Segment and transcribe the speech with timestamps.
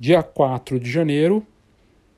[0.00, 1.46] dia 4 de janeiro,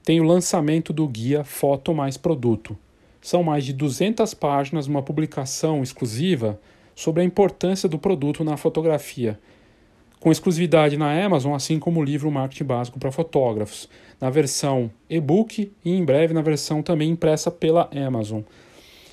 [0.04, 2.78] tem o lançamento do guia Foto Mais Produto.
[3.20, 6.60] São mais de 200 páginas, uma publicação exclusiva
[6.94, 9.36] sobre a importância do produto na fotografia,
[10.20, 13.88] com exclusividade na Amazon, assim como o livro Marketing Básico para Fotógrafos,
[14.20, 18.42] na versão e-book e em breve na versão também impressa pela Amazon.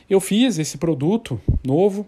[0.07, 2.07] Eu fiz esse produto novo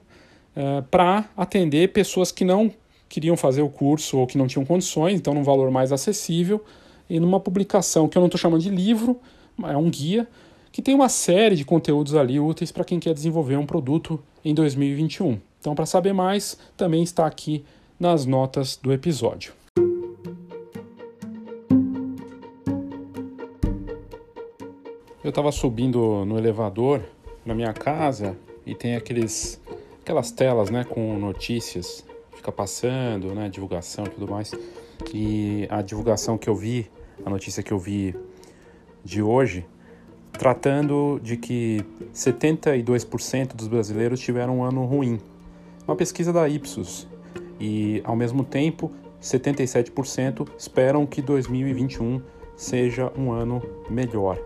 [0.55, 2.71] uh, para atender pessoas que não
[3.11, 6.63] queriam fazer o curso ou que não tinham condições, então num valor mais acessível
[7.09, 9.19] e numa publicação que eu não estou chamando de livro,
[9.65, 10.25] é um guia
[10.71, 14.55] que tem uma série de conteúdos ali úteis para quem quer desenvolver um produto em
[14.55, 15.37] 2021.
[15.59, 17.65] Então, para saber mais, também está aqui
[17.99, 19.51] nas notas do episódio.
[25.21, 27.01] Eu estava subindo no elevador
[27.45, 29.59] na minha casa e tem aqueles
[30.01, 32.03] aquelas telas, né, com notícias,
[32.41, 34.51] fica passando, né, divulgação e tudo mais.
[35.13, 36.89] E a divulgação que eu vi,
[37.23, 38.15] a notícia que eu vi
[39.03, 39.65] de hoje,
[40.33, 45.19] tratando de que 72% dos brasileiros tiveram um ano ruim.
[45.87, 47.07] Uma pesquisa da Ipsos.
[47.59, 52.21] E, ao mesmo tempo, 77% esperam que 2021
[52.55, 54.39] seja um ano melhor.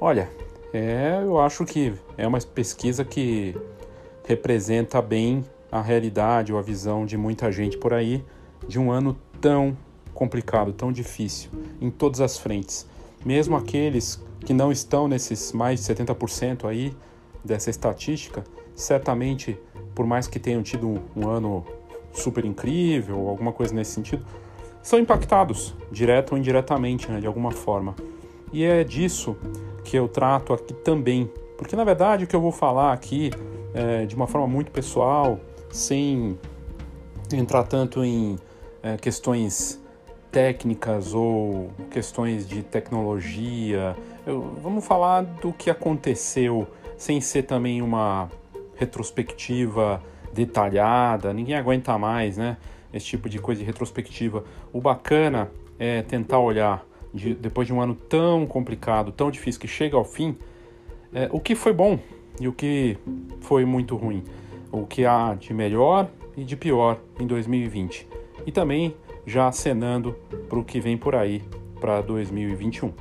[0.00, 0.28] Olha,
[0.72, 3.56] é, eu acho que é uma pesquisa que
[4.26, 8.24] representa bem a realidade ou a visão de muita gente por aí
[8.66, 9.76] de um ano tão
[10.12, 12.86] complicado, tão difícil, em todas as frentes.
[13.24, 16.94] Mesmo aqueles que não estão nesses mais de 70% aí
[17.44, 19.58] dessa estatística, certamente,
[19.94, 21.64] por mais que tenham tido um, ano
[22.12, 24.24] super incrível ou alguma coisa nesse sentido,
[24.82, 27.94] são impactados, direto ou indiretamente, né, de alguma forma.
[28.52, 29.36] E é disso
[29.84, 33.30] que eu trato aqui também, porque na verdade o que eu vou falar aqui
[33.72, 35.38] é de uma forma muito pessoal,
[35.70, 36.38] sem
[37.32, 38.36] entrar tanto em
[38.82, 39.80] é, questões
[40.30, 43.96] técnicas ou questões de tecnologia.
[44.26, 48.30] Eu, vamos falar do que aconteceu, sem ser também uma
[48.76, 50.02] retrospectiva
[50.32, 51.32] detalhada.
[51.32, 52.56] Ninguém aguenta mais, né?
[52.92, 54.44] Esse tipo de coisa de retrospectiva.
[54.72, 59.68] O bacana é tentar olhar, de, depois de um ano tão complicado, tão difícil, que
[59.68, 60.36] chega ao fim,
[61.12, 61.98] é, o que foi bom
[62.40, 62.96] e o que
[63.40, 64.24] foi muito ruim.
[64.72, 68.08] O que há de melhor e de pior em 2020.
[68.46, 68.94] E também
[69.26, 70.16] já acenando
[70.48, 71.42] para o que vem por aí
[71.80, 72.92] para 2021.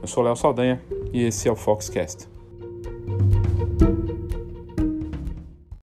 [0.00, 0.80] Eu sou Léo Saldanha
[1.12, 2.28] e esse é o Foxcast.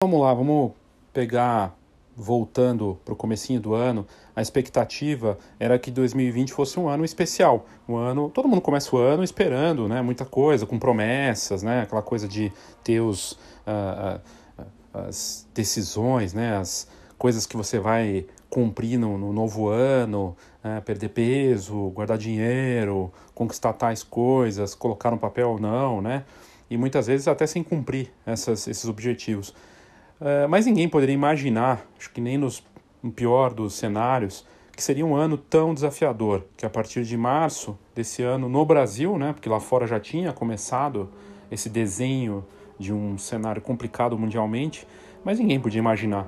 [0.03, 0.73] Vamos lá, vamos
[1.13, 1.77] pegar
[2.17, 4.07] voltando para o comecinho do ano,
[4.37, 8.99] a expectativa era que 2020 fosse um ano especial, um ano, todo mundo começa o
[8.99, 12.53] ano esperando, né, muita coisa, com promessas, né, aquela coisa de
[12.85, 14.21] ter os, uh, uh,
[14.93, 16.87] as decisões, né, as
[17.19, 23.73] coisas que você vai cumprir no, no novo ano, né, perder peso, guardar dinheiro, conquistar
[23.73, 26.25] tais coisas, colocar no papel ou não, né?
[26.69, 29.51] E muitas vezes até sem cumprir essas, esses objetivos.
[30.21, 32.63] Uh, mas ninguém poderia imaginar, acho que nem nos,
[33.03, 37.79] no pior dos cenários, que seria um ano tão desafiador, que a partir de março
[37.95, 41.11] desse ano no Brasil, né, porque lá fora já tinha começado
[41.51, 42.45] esse desenho
[42.83, 44.87] de um cenário complicado mundialmente,
[45.25, 46.27] mas ninguém podia imaginar.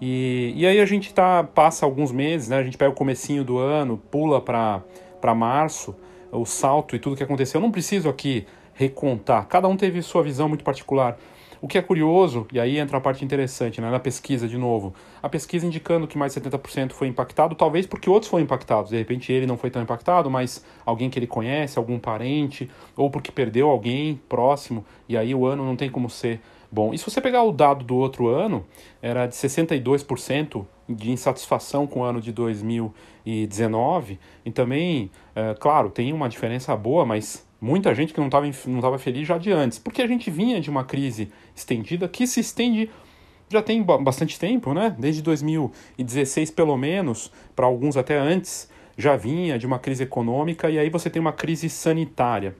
[0.00, 2.58] E, e aí a gente tá, passa alguns meses, né?
[2.58, 5.94] A gente pega o comecinho do ano, pula para março,
[6.30, 7.58] o salto e tudo que aconteceu.
[7.58, 11.18] Eu não preciso aqui recontar, cada um teve sua visão muito particular.
[11.60, 14.94] O que é curioso, e aí entra a parte interessante, né, na pesquisa de novo,
[15.22, 18.96] a pesquisa indicando que mais de 70% foi impactado, talvez porque outros foram impactados, de
[18.96, 23.32] repente ele não foi tão impactado, mas alguém que ele conhece, algum parente, ou porque
[23.32, 26.40] perdeu alguém próximo, e aí o ano não tem como ser
[26.70, 26.92] bom.
[26.92, 28.66] E se você pegar o dado do outro ano,
[29.00, 36.12] era de 62% de insatisfação com o ano de 2019, e também, é, claro, tem
[36.12, 39.76] uma diferença boa, mas muita gente que não estava não tava feliz já de antes,
[39.76, 42.88] porque a gente vinha de uma crise estendida que se estende
[43.48, 44.94] já tem bastante tempo, né?
[44.96, 50.78] Desde 2016 pelo menos, para alguns até antes, já vinha de uma crise econômica e
[50.78, 52.56] aí você tem uma crise sanitária.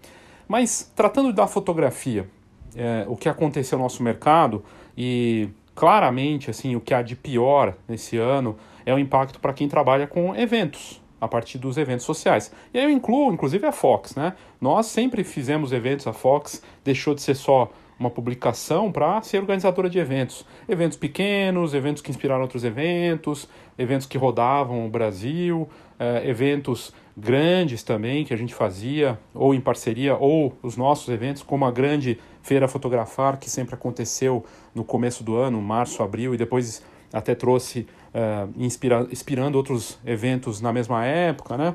[0.48, 2.28] Mas tratando da fotografia,
[2.74, 4.64] é, o que aconteceu no nosso mercado
[4.98, 9.68] e claramente assim o que há de pior nesse ano é o impacto para quem
[9.68, 12.52] trabalha com eventos, a partir dos eventos sociais.
[12.72, 14.34] E aí eu incluo, inclusive, a Fox, né?
[14.60, 19.88] Nós sempre fizemos eventos, a Fox deixou de ser só uma publicação para ser organizadora
[19.88, 20.44] de eventos.
[20.68, 23.48] Eventos pequenos, eventos que inspiraram outros eventos,
[23.78, 25.68] eventos que rodavam o Brasil,
[25.98, 31.42] eh, eventos grandes também que a gente fazia, ou em parceria, ou os nossos eventos,
[31.42, 36.36] como a grande Feira Fotografar, que sempre aconteceu no começo do ano, março, abril, e
[36.36, 36.82] depois
[37.12, 37.86] até trouxe
[38.16, 41.74] uh, inspira, inspirando outros eventos na mesma época, né?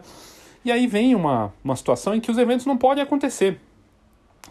[0.66, 3.60] E aí vem uma, uma situação em que os eventos não podem acontecer.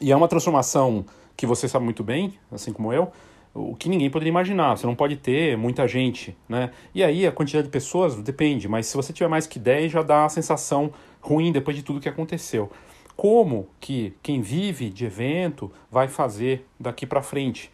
[0.00, 1.04] E é uma transformação
[1.36, 3.12] que você sabe muito bem, assim como eu,
[3.54, 4.76] o que ninguém poderia imaginar.
[4.76, 6.70] Você não pode ter muita gente, né?
[6.94, 10.02] E aí a quantidade de pessoas depende, mas se você tiver mais que 10 já
[10.02, 12.70] dá a sensação ruim depois de tudo que aconteceu.
[13.16, 17.70] Como que quem vive de evento vai fazer daqui para frente?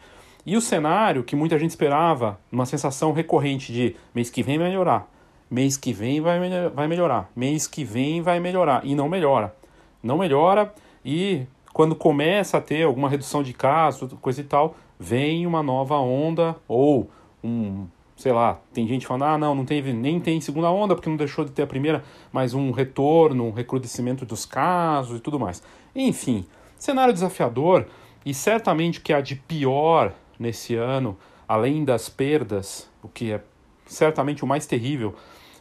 [0.47, 4.69] E o cenário que muita gente esperava, uma sensação recorrente de mês que vem vai
[4.69, 5.05] melhorar,
[5.51, 6.39] mês que vem vai,
[6.73, 9.53] vai melhorar, mês que vem vai melhorar, e não melhora.
[10.01, 10.73] Não melhora,
[11.03, 15.97] e quando começa a ter alguma redução de casos, coisa e tal, vem uma nova
[15.97, 17.09] onda ou
[17.43, 17.85] um,
[18.15, 21.17] sei lá, tem gente falando, ah, não, não teve, nem tem segunda onda porque não
[21.17, 25.61] deixou de ter a primeira, mas um retorno, um recrudescimento dos casos e tudo mais.
[25.93, 26.45] Enfim,
[26.77, 27.85] cenário desafiador
[28.25, 31.17] e certamente que há de pior nesse ano,
[31.47, 33.41] além das perdas, o que é
[33.85, 35.15] certamente o mais terrível,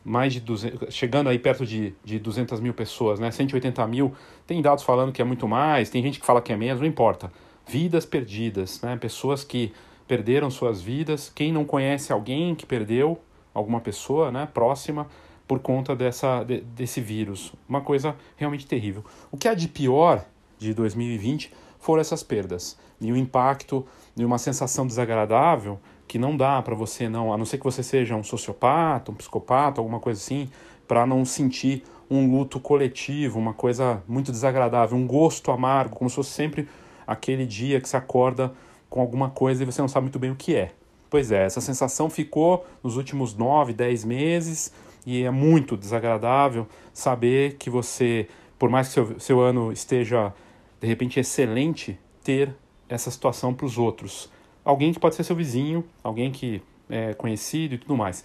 [0.04, 3.30] mais de 200, chegando aí perto de, de 200 mil pessoas, né?
[3.30, 4.14] 180 mil.
[4.46, 6.86] Tem dados falando que é muito mais, tem gente que fala que é menos, não
[6.86, 7.30] importa
[7.66, 8.96] vidas perdidas, né?
[8.96, 9.72] pessoas que
[10.06, 11.30] perderam suas vidas.
[11.34, 13.20] Quem não conhece alguém que perdeu
[13.52, 15.08] alguma pessoa né, próxima
[15.48, 17.52] por conta dessa, de, desse vírus.
[17.68, 19.04] Uma coisa realmente terrível.
[19.30, 20.24] O que há de pior
[20.58, 25.78] de 2020 foram essas perdas e o impacto e uma sensação desagradável
[26.08, 29.14] que não dá para você não, a não ser que você seja um sociopata, um
[29.14, 30.48] psicopata, alguma coisa assim,
[30.86, 36.16] para não sentir um luto coletivo, uma coisa muito desagradável, um gosto amargo, como se
[36.16, 36.68] fosse sempre
[37.06, 38.52] aquele dia que você acorda
[38.88, 40.72] com alguma coisa e você não sabe muito bem o que é.
[41.10, 44.72] Pois é, essa sensação ficou nos últimos 9, 10 meses
[45.04, 48.28] e é muito desagradável saber que você,
[48.58, 50.32] por mais que seu, seu ano esteja
[50.80, 52.54] de repente excelente, ter
[52.88, 54.30] essa situação para os outros.
[54.64, 58.24] Alguém que pode ser seu vizinho, alguém que é conhecido e tudo mais.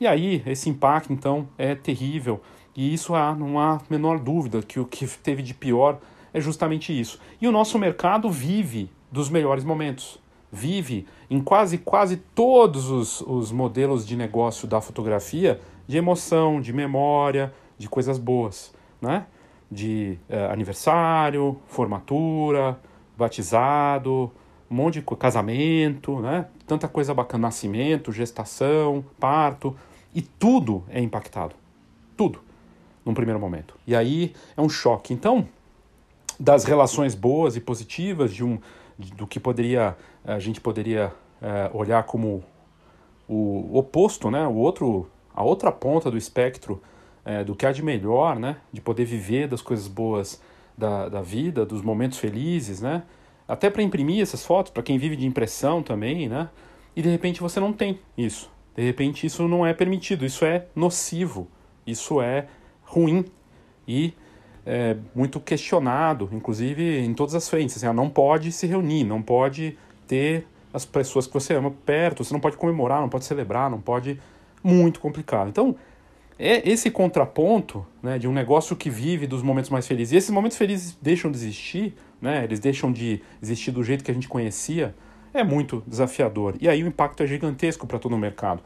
[0.00, 2.40] E aí, esse impacto, então, é terrível.
[2.74, 6.00] E isso há, não há menor dúvida que o que teve de pior
[6.32, 7.20] é justamente isso.
[7.40, 10.18] E o nosso mercado vive dos melhores momentos.
[10.50, 16.72] Vive em quase, quase todos os, os modelos de negócio da fotografia de emoção, de
[16.72, 19.26] memória, de coisas boas, né?
[19.70, 22.78] De é, aniversário, formatura,
[23.22, 24.30] batizado,
[24.70, 26.46] um monte de casamento, né?
[26.66, 29.76] Tanta coisa bacana, nascimento, gestação, parto,
[30.14, 31.54] e tudo é impactado.
[32.16, 32.40] Tudo,
[33.04, 33.74] num primeiro momento.
[33.86, 35.14] E aí é um choque.
[35.14, 35.46] Então,
[36.38, 38.58] das relações boas e positivas de um
[39.16, 42.44] do que poderia a gente poderia é, olhar como
[43.28, 44.46] o oposto, né?
[44.46, 46.82] O outro a outra ponta do espectro
[47.24, 48.56] é, do que há de melhor, né?
[48.72, 50.40] De poder viver das coisas boas
[50.82, 53.04] da, da vida, dos momentos felizes, né?
[53.46, 56.48] Até para imprimir essas fotos, para quem vive de impressão também, né?
[56.96, 58.50] E de repente você não tem isso.
[58.74, 61.46] De repente isso não é permitido, isso é nocivo,
[61.86, 62.48] isso é
[62.82, 63.24] ruim.
[63.86, 64.12] E
[64.66, 67.76] é, muito questionado, inclusive em todas as frentes.
[67.76, 72.24] Assim, ah, não pode se reunir, não pode ter as pessoas que você ama perto,
[72.24, 74.20] você não pode comemorar, não pode celebrar, não pode.
[74.64, 75.48] Muito complicado.
[75.48, 75.74] Então,
[76.38, 80.12] é esse contraponto né, de um negócio que vive dos momentos mais felizes.
[80.12, 84.10] E esses momentos felizes deixam de existir, né, eles deixam de existir do jeito que
[84.10, 84.94] a gente conhecia,
[85.32, 86.56] é muito desafiador.
[86.60, 88.62] E aí o impacto é gigantesco para todo o mercado.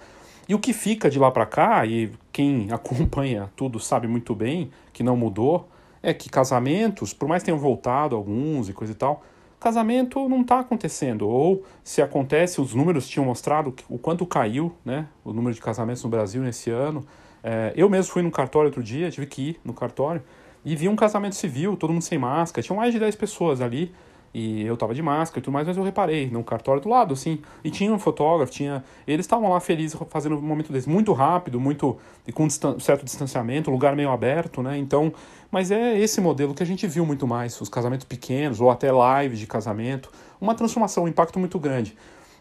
[0.48, 4.70] E o que fica de lá para cá, e quem acompanha tudo sabe muito bem
[4.92, 5.68] que não mudou,
[6.02, 9.25] é que casamentos, por mais que tenham voltado alguns e coisa e tal,
[9.58, 11.28] casamento não está acontecendo.
[11.28, 16.04] Ou se acontece, os números tinham mostrado o quanto caiu né, o número de casamentos
[16.04, 17.04] no Brasil nesse ano.
[17.43, 20.23] É, eu mesmo fui no cartório outro dia, tive que ir no cartório,
[20.64, 23.95] e vi um casamento civil, todo mundo sem máscara, tinham mais de 10 pessoas ali.
[24.38, 27.14] E eu tava de máscara e tudo mais, mas eu reparei no cartório do lado,
[27.14, 27.40] assim.
[27.64, 28.85] E tinha um fotógrafo, tinha.
[29.07, 31.97] Eles estavam lá felizes fazendo um momento desse, muito rápido, muito.
[32.35, 34.76] com um certo distanciamento, lugar meio aberto, né?
[34.76, 35.11] Então.
[35.50, 38.90] Mas é esse modelo que a gente viu muito mais, os casamentos pequenos, ou até
[38.90, 40.11] lives de casamento.
[40.38, 41.97] Uma transformação, um impacto muito grande.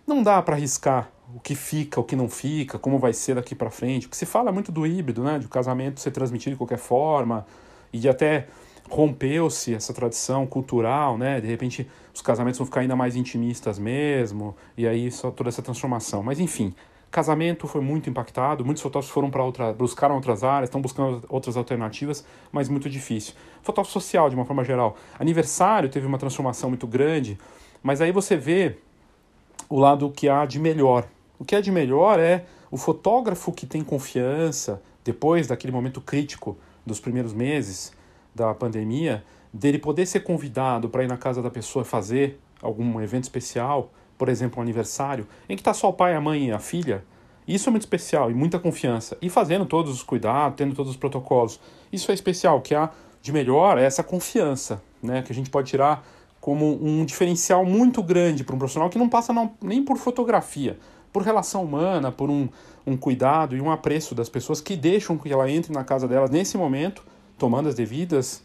[0.05, 3.53] Não dá para arriscar o que fica, o que não fica, como vai ser daqui
[3.53, 4.07] para frente.
[4.07, 5.37] Porque se fala muito do híbrido, né?
[5.37, 7.45] De o casamento ser transmitido de qualquer forma,
[7.91, 8.47] e de até
[8.89, 11.41] rompeu-se essa tradição cultural, né?
[11.41, 15.61] De repente os casamentos vão ficar ainda mais intimistas mesmo, e aí só toda essa
[15.61, 16.23] transformação.
[16.23, 16.73] Mas enfim,
[17.11, 21.57] casamento foi muito impactado, muitos fotógrafos foram para outra, buscaram outras áreas, estão buscando outras
[21.57, 23.33] alternativas, mas muito difícil.
[23.61, 24.95] Fotógrafo social, de uma forma geral.
[25.19, 27.37] Aniversário teve uma transformação muito grande,
[27.83, 28.77] mas aí você vê
[29.67, 31.05] o lado que há de melhor.
[31.37, 36.57] O que é de melhor é o fotógrafo que tem confiança, depois daquele momento crítico
[36.85, 37.93] dos primeiros meses,
[38.33, 39.23] da pandemia,
[39.53, 44.29] dele poder ser convidado para ir na casa da pessoa fazer algum evento especial, por
[44.29, 47.03] exemplo, um aniversário, em que está só o pai, a mãe e a filha,
[47.47, 49.15] Isso é muito especial e muita confiança.
[49.21, 51.59] E fazendo todos os cuidados, tendo todos os protocolos.
[51.91, 52.57] Isso é especial.
[52.57, 52.89] O que há
[53.21, 55.21] de melhor é essa confiança, né?
[55.21, 56.03] Que a gente pode tirar
[56.41, 60.77] como um diferencial muito grande para um profissional que não passa não, nem por fotografia,
[61.15, 62.49] por relação humana, por um,
[62.85, 66.29] um cuidado e um apreço das pessoas que deixam que ela entre na casa delas
[66.29, 67.05] nesse momento,
[67.37, 68.43] tomando as devidas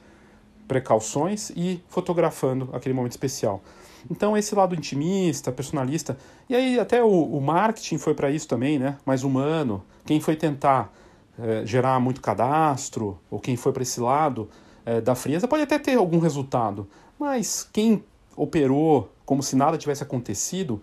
[0.68, 3.60] precauções e fotografando aquele momento especial.
[4.08, 6.16] Então, esse lado intimista, personalista,
[6.48, 8.96] e aí até o, o marketing foi para isso também, né?
[9.04, 9.82] Mais humano.
[10.06, 10.94] Quem foi tentar
[11.40, 14.48] é, gerar muito cadastro, ou quem foi para esse lado
[14.86, 16.86] é, da frieza, pode até ter algum resultado,
[17.18, 18.04] mas quem
[18.36, 20.80] operou como se nada tivesse acontecido,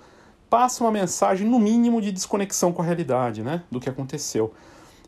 [0.50, 3.64] passa uma mensagem, no mínimo, de desconexão com a realidade, né?
[3.70, 4.54] Do que aconteceu.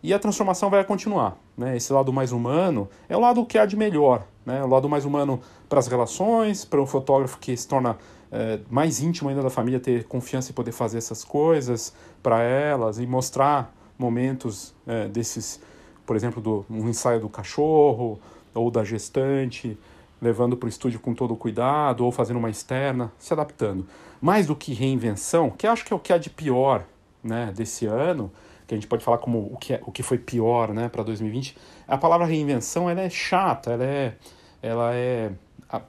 [0.01, 1.37] E a transformação vai continuar.
[1.57, 1.75] Né?
[1.75, 4.25] Esse lado mais humano é o lado que há de melhor.
[4.45, 4.63] Né?
[4.63, 7.97] O lado mais humano para as relações, para o fotógrafo que se torna
[8.31, 11.93] é, mais íntimo ainda da família, ter confiança e poder fazer essas coisas
[12.23, 15.59] para elas e mostrar momentos é, desses,
[16.05, 18.19] por exemplo, do um ensaio do cachorro
[18.53, 19.77] ou da gestante,
[20.21, 23.87] levando para o estúdio com todo o cuidado ou fazendo uma externa, se adaptando.
[24.21, 26.85] Mais do que reinvenção, que acho que é o que há de pior
[27.23, 28.31] né, desse ano,
[28.67, 31.03] que a gente pode falar como o que, é, o que foi pior né, para
[31.03, 31.57] 2020,
[31.87, 34.15] a palavra reinvenção ela é chata, ela é,
[34.61, 35.31] ela é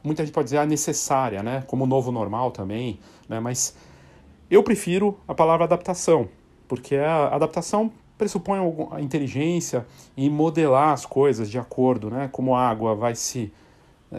[0.03, 3.77] muita gente pode dizer necessária, né, como novo normal também, né, mas
[4.51, 6.29] eu prefiro a palavra adaptação,
[6.69, 8.59] porque a adaptação pressupõe
[8.93, 13.53] a inteligência e modelar as coisas de acordo, né, como a água vai se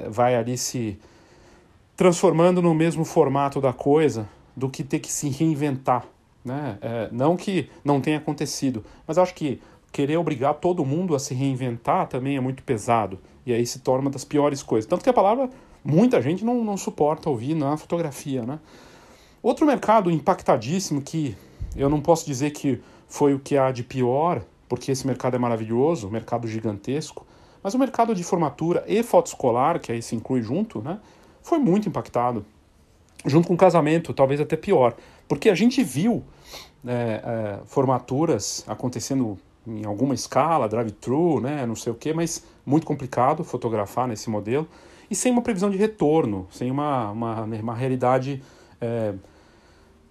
[0.09, 0.97] vai ali se
[1.95, 6.05] transformando no mesmo formato da coisa do que ter que se reinventar,
[6.43, 6.77] né?
[6.81, 11.33] É, não que não tenha acontecido, mas acho que querer obrigar todo mundo a se
[11.33, 13.19] reinventar também é muito pesado.
[13.45, 14.89] E aí se torna uma das piores coisas.
[14.89, 15.49] Tanto que a palavra
[15.83, 18.43] muita gente não, não suporta ouvir na fotografia.
[18.43, 18.59] Né?
[19.41, 21.35] Outro mercado impactadíssimo que
[21.75, 25.39] eu não posso dizer que foi o que há de pior, porque esse mercado é
[25.39, 27.25] maravilhoso, um mercado gigantesco,
[27.63, 30.99] mas o mercado de formatura e foto escolar, que aí se inclui junto, né,
[31.41, 32.45] foi muito impactado
[33.25, 34.95] junto com casamento, talvez até pior.
[35.27, 36.23] Porque a gente viu
[36.85, 42.85] é, é, formaturas acontecendo em alguma escala, drive-thru, né, não sei o que, mas muito
[42.85, 44.67] complicado fotografar nesse modelo
[45.09, 48.41] e sem uma previsão de retorno, sem uma, uma, uma realidade
[48.79, 49.13] é,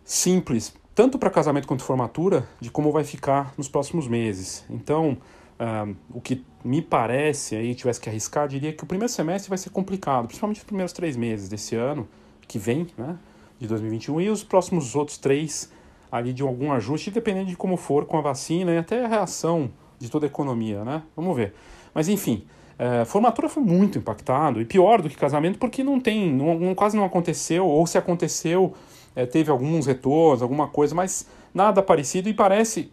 [0.05, 4.65] simples, tanto para casamento quanto formatura, de como vai ficar nos próximos meses.
[4.69, 5.17] Então,
[5.59, 9.59] uh, o que me parece, aí tivesse que arriscar, diria que o primeiro semestre vai
[9.59, 12.07] ser complicado, principalmente os primeiros três meses desse ano,
[12.47, 13.17] que vem, né,
[13.59, 15.73] de 2021, e os próximos outros três
[16.11, 19.71] ali de algum ajuste, dependendo de como for com a vacina e até a reação
[19.99, 21.03] de toda a economia, né?
[21.15, 21.55] Vamos ver.
[21.95, 22.45] Mas enfim,
[22.79, 26.75] é, formatura foi muito impactado e pior do que casamento porque não tem, não, não
[26.75, 28.75] quase não aconteceu ou se aconteceu
[29.15, 32.91] é, teve alguns retornos, alguma coisa, mas nada parecido e parece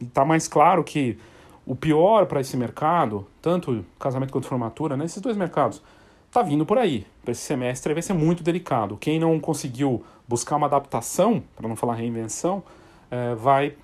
[0.00, 1.18] está mais claro que
[1.66, 5.82] o pior para esse mercado, tanto casamento quanto formatura, né, dois mercados,
[6.26, 7.04] está vindo por aí.
[7.22, 8.96] Para esse semestre vai ser muito delicado.
[8.96, 12.62] Quem não conseguiu buscar uma adaptação, para não falar reinvenção,
[13.10, 13.74] é, vai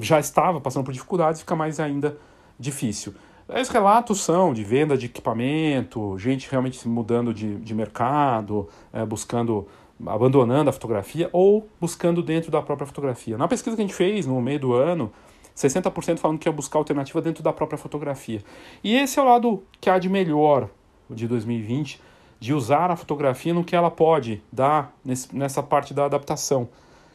[0.00, 2.18] já estava passando por dificuldades, fica mais ainda
[2.58, 3.14] difícil.
[3.48, 9.66] Os relatos são de venda de equipamento, gente realmente mudando de, de mercado, é, buscando,
[10.06, 13.38] abandonando a fotografia ou buscando dentro da própria fotografia.
[13.38, 15.10] Na pesquisa que a gente fez no meio do ano,
[15.58, 18.40] 60% falando que ia buscar alternativa dentro da própria fotografia.
[18.82, 20.68] E esse é o lado que há de melhor
[21.10, 22.00] de 2020,
[22.38, 24.94] de usar a fotografia no que ela pode dar
[25.32, 26.68] nessa parte da adaptação,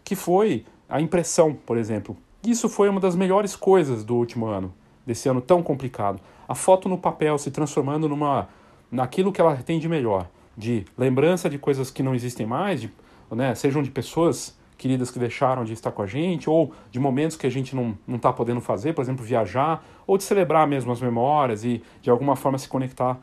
[0.03, 2.17] que foi a impressão, por exemplo.
[2.45, 4.73] Isso foi uma das melhores coisas do último ano,
[5.05, 6.19] desse ano tão complicado.
[6.45, 8.49] A foto no papel se transformando numa
[8.91, 12.91] naquilo que ela tem de melhor, de lembrança de coisas que não existem mais, de,
[13.31, 17.37] né, sejam de pessoas queridas que deixaram de estar com a gente, ou de momentos
[17.37, 20.99] que a gente não está podendo fazer, por exemplo, viajar, ou de celebrar mesmo as
[20.99, 23.17] memórias e de alguma forma se conectar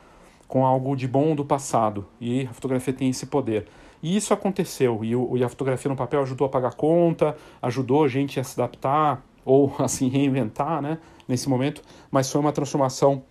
[0.49, 2.07] com algo de bom do passado.
[2.19, 3.67] E a fotografia tem esse poder.
[4.03, 5.05] E isso aconteceu.
[5.05, 8.45] E, o, e a fotografia no papel ajudou a pagar conta, ajudou a gente a
[8.45, 10.97] se adaptar ou assim reinventar, né,
[11.29, 11.83] nesse momento.
[12.11, 13.23] Mas foi uma transformação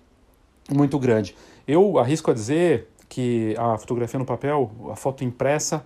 [0.72, 1.36] muito grande.
[1.68, 5.84] Eu arrisco a dizer que a fotografia no papel, a foto impressa,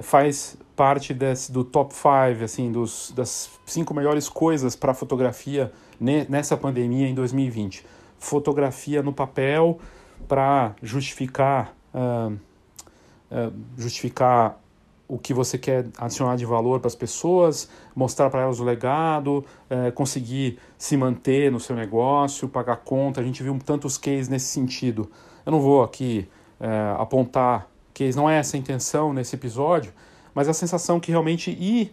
[0.00, 6.56] faz parte desse, do top 5, assim, dos, das cinco melhores coisas para fotografia nessa
[6.56, 7.84] pandemia em 2020.
[8.18, 9.78] Fotografia no papel,
[10.26, 14.58] para justificar, uh, uh, justificar
[15.06, 19.44] o que você quer adicionar de valor para as pessoas, mostrar para elas o legado,
[19.70, 23.20] uh, conseguir se manter no seu negócio, pagar conta.
[23.20, 25.10] A gente viu tantos cases nesse sentido.
[25.44, 26.28] Eu não vou aqui
[26.64, 27.66] eh, apontar
[28.02, 29.92] cases, não é essa a intenção nesse episódio,
[30.34, 31.92] mas a sensação que realmente e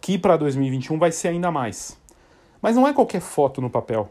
[0.00, 1.98] que para 2021 vai ser ainda mais.
[2.60, 4.08] Mas não é qualquer foto no papel.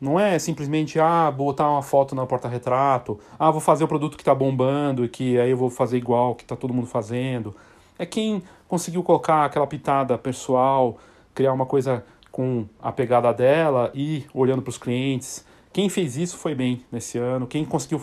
[0.00, 4.22] Não é simplesmente, ah, botar uma foto na porta-retrato, ah, vou fazer o produto que
[4.22, 7.54] está bombando e que aí eu vou fazer igual que está todo mundo fazendo.
[7.98, 10.98] É quem conseguiu colocar aquela pitada pessoal,
[11.34, 15.44] criar uma coisa com a pegada dela e olhando para os clientes.
[15.72, 17.46] Quem fez isso foi bem nesse ano.
[17.46, 18.00] Quem conseguiu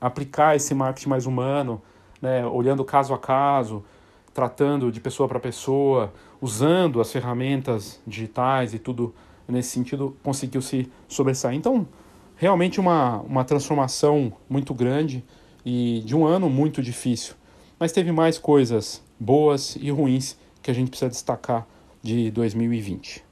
[0.00, 1.80] aplicar esse marketing mais humano,
[2.20, 3.84] né, olhando caso a caso,
[4.32, 9.14] tratando de pessoa para pessoa, usando as ferramentas digitais e tudo
[9.48, 11.56] nesse sentido, conseguiu se sobressair.
[11.56, 11.86] Então,
[12.36, 15.24] realmente uma, uma transformação muito grande
[15.64, 17.34] e de um ano muito difícil.
[17.78, 21.66] Mas teve mais coisas boas e ruins que a gente precisa destacar
[22.02, 23.31] de 2020.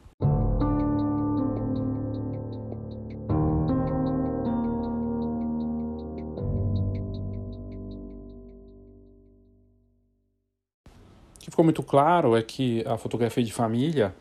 [11.60, 14.14] Ficou muito claro é que a fotografia de família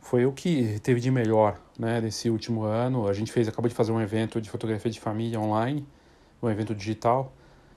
[0.00, 3.06] foi o que teve de melhor né, nesse último ano.
[3.06, 5.86] A gente fez, acabou de fazer um evento de fotografia de família online,
[6.42, 7.34] um evento digital,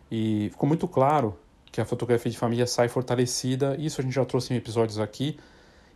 [0.09, 1.37] e ficou muito claro
[1.69, 3.75] que a fotografia de família sai fortalecida.
[3.77, 5.37] Isso a gente já trouxe em episódios aqui.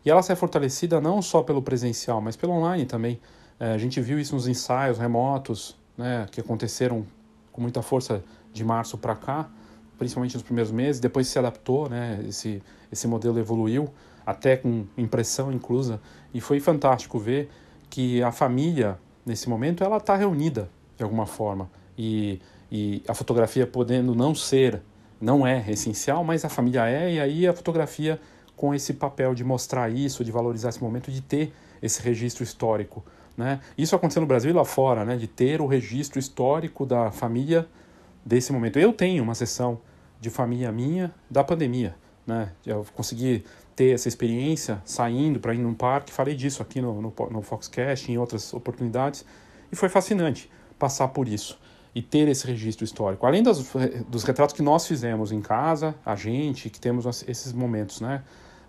[0.03, 3.21] E ela sai fortalecida não só pelo presencial, mas pelo online também.
[3.57, 7.05] É, a gente viu isso nos ensaios remotos, né, que aconteceram
[7.53, 9.49] com muita força de março para cá,
[9.97, 10.99] principalmente nos primeiros meses.
[10.99, 12.61] Depois se adaptou, né, esse,
[12.91, 13.89] esse modelo evoluiu
[14.25, 16.01] até com impressão inclusa,
[16.33, 17.49] e foi fantástico ver
[17.89, 23.67] que a família, nesse momento, ela está reunida de alguma forma, e, e a fotografia
[23.67, 24.81] podendo não ser,
[25.21, 28.19] não é essencial, mas a família é, e aí a fotografia
[28.55, 33.03] com esse papel de mostrar isso, de valorizar esse momento, de ter esse registro histórico.
[33.37, 33.59] Né?
[33.77, 35.17] Isso aconteceu no Brasil e lá fora, né?
[35.17, 37.67] de ter o registro histórico da família
[38.25, 38.79] desse momento.
[38.79, 39.79] Eu tenho uma sessão
[40.19, 41.95] de família minha da pandemia.
[42.25, 42.51] Né?
[42.65, 43.43] Eu consegui
[43.75, 48.11] ter essa experiência saindo para ir num parque, falei disso aqui no, no, no Foxcast,
[48.11, 49.25] em outras oportunidades,
[49.71, 51.59] e foi fascinante passar por isso
[51.93, 53.25] e ter esse registro histórico.
[53.25, 53.71] Além das,
[54.09, 58.21] dos retratos que nós fizemos em casa, a gente, que temos esses momentos né,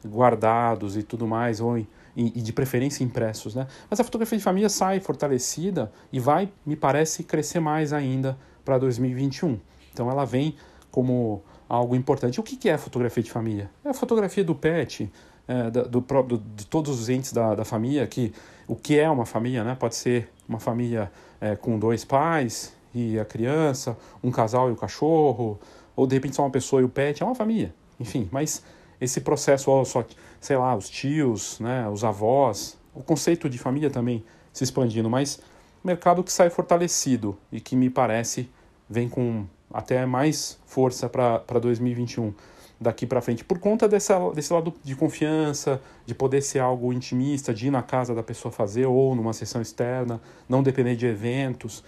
[0.07, 3.55] guardados e tudo mais, ou em, e, de preferência impressos.
[3.55, 3.66] Né?
[3.90, 8.77] Mas a fotografia de família sai fortalecida e vai, me parece, crescer mais ainda para
[8.79, 9.59] 2021.
[9.95, 10.57] Então ela vem
[10.91, 12.41] como algo importante.
[12.41, 13.71] O que é fotografia de família?
[13.85, 15.11] É a fotografia do pet,
[15.47, 18.35] é, do, do, de todos os entes da, da família, que
[18.67, 19.77] o que é uma família, né?
[19.79, 24.77] Pode ser uma família é, com dois pais e a criança, um casal e o
[24.77, 25.59] cachorro,
[25.95, 27.73] ou de repente só uma pessoa e o pet, é uma família.
[28.01, 28.65] Enfim, mas
[29.01, 30.05] esse processo, ó, só,
[30.41, 35.41] sei lá, os tios, né, os avós, o conceito de família também se expandindo, mas
[35.85, 38.51] mercado que sai fortalecido e que me parece
[38.88, 42.33] vem com até mais força para 2021
[42.81, 47.53] daqui para frente, por conta dessa, desse lado de confiança, de poder ser algo intimista,
[47.53, 51.83] de ir na casa da pessoa fazer ou numa sessão externa, não depender de eventos.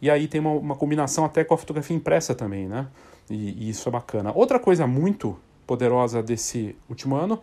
[0.00, 2.86] E aí tem uma, uma combinação até com a fotografia impressa também, né?
[3.28, 4.32] E, e, isso é bacana.
[4.34, 7.38] Outra coisa muito poderosa desse último ano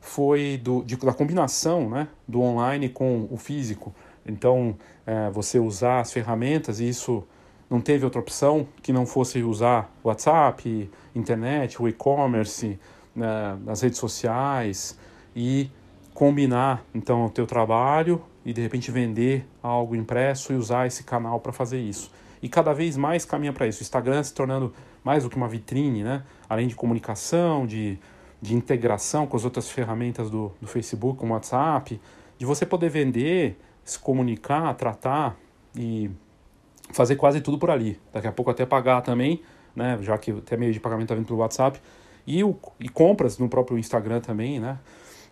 [0.00, 3.94] foi do, de, da combinação né, do online com o físico.
[4.26, 7.24] Então, é, você usar as ferramentas, e isso
[7.72, 12.78] não teve outra opção que não fosse usar WhatsApp, internet, o e-commerce,
[13.16, 14.98] né, as redes sociais
[15.34, 15.70] e
[16.12, 21.40] combinar então o teu trabalho e de repente vender algo impresso e usar esse canal
[21.40, 22.12] para fazer isso.
[22.42, 23.80] E cada vez mais caminha para isso.
[23.80, 26.24] O Instagram se tornando mais do que uma vitrine, né?
[26.50, 27.98] além de comunicação, de,
[28.40, 31.98] de integração com as outras ferramentas do, do Facebook, como WhatsApp,
[32.36, 35.36] de você poder vender, se comunicar, tratar
[35.74, 36.10] e
[36.92, 37.98] fazer quase tudo por ali.
[38.12, 39.42] Daqui a pouco até pagar também,
[39.74, 39.98] né?
[40.02, 41.80] Já que até meio de pagamento está vindo pelo WhatsApp.
[42.26, 44.78] E, o, e compras no próprio Instagram também, né?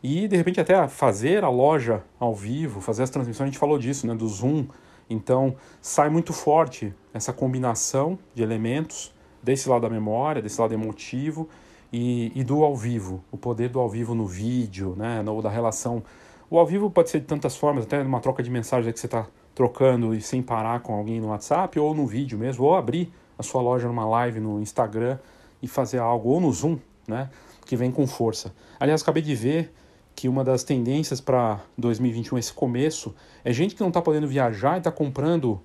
[0.03, 3.79] E de repente até fazer a loja ao vivo, fazer as transmissões, a gente falou
[3.79, 4.15] disso, né?
[4.15, 4.67] Do Zoom.
[5.09, 11.49] Então sai muito forte essa combinação de elementos desse lado da memória, desse lado emotivo
[11.93, 15.23] e, e do ao vivo, o poder do ao vivo no vídeo, né?
[15.27, 16.03] Ou da relação.
[16.49, 19.07] O ao vivo pode ser de tantas formas, até numa troca de mensagem que você
[19.07, 23.13] está trocando e sem parar com alguém no WhatsApp ou no vídeo mesmo, ou abrir
[23.39, 25.19] a sua loja numa live no Instagram
[25.63, 27.31] e fazer algo, ou no Zoom, né?
[27.65, 28.55] Que vem com força.
[28.79, 29.73] Aliás, acabei de ver
[30.15, 34.75] que uma das tendências para 2021, esse começo, é gente que não está podendo viajar
[34.75, 35.61] e está comprando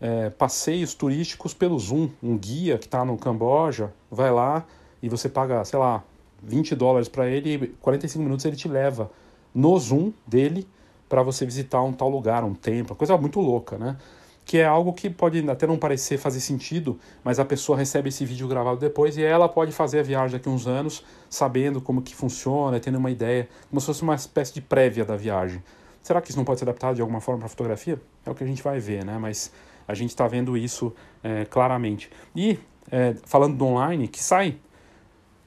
[0.00, 2.08] é, passeios turísticos pelo Zoom.
[2.22, 4.64] Um guia que está no Camboja, vai lá
[5.02, 6.02] e você paga, sei lá,
[6.42, 9.10] 20 dólares para ele e 45 minutos ele te leva
[9.54, 10.66] no Zoom dele
[11.08, 13.96] para você visitar um tal lugar, um templo, coisa muito louca, né?
[14.44, 18.24] Que é algo que pode até não parecer fazer sentido, mas a pessoa recebe esse
[18.24, 22.00] vídeo gravado depois e ela pode fazer a viagem daqui a uns anos, sabendo como
[22.00, 25.62] que funciona, tendo uma ideia, como se fosse uma espécie de prévia da viagem.
[26.02, 28.00] Será que isso não pode ser adaptado de alguma forma para fotografia?
[28.24, 29.18] É o que a gente vai ver, né?
[29.18, 29.52] Mas
[29.86, 32.10] a gente está vendo isso é, claramente.
[32.34, 32.58] E
[32.90, 34.56] é, falando do online, que sai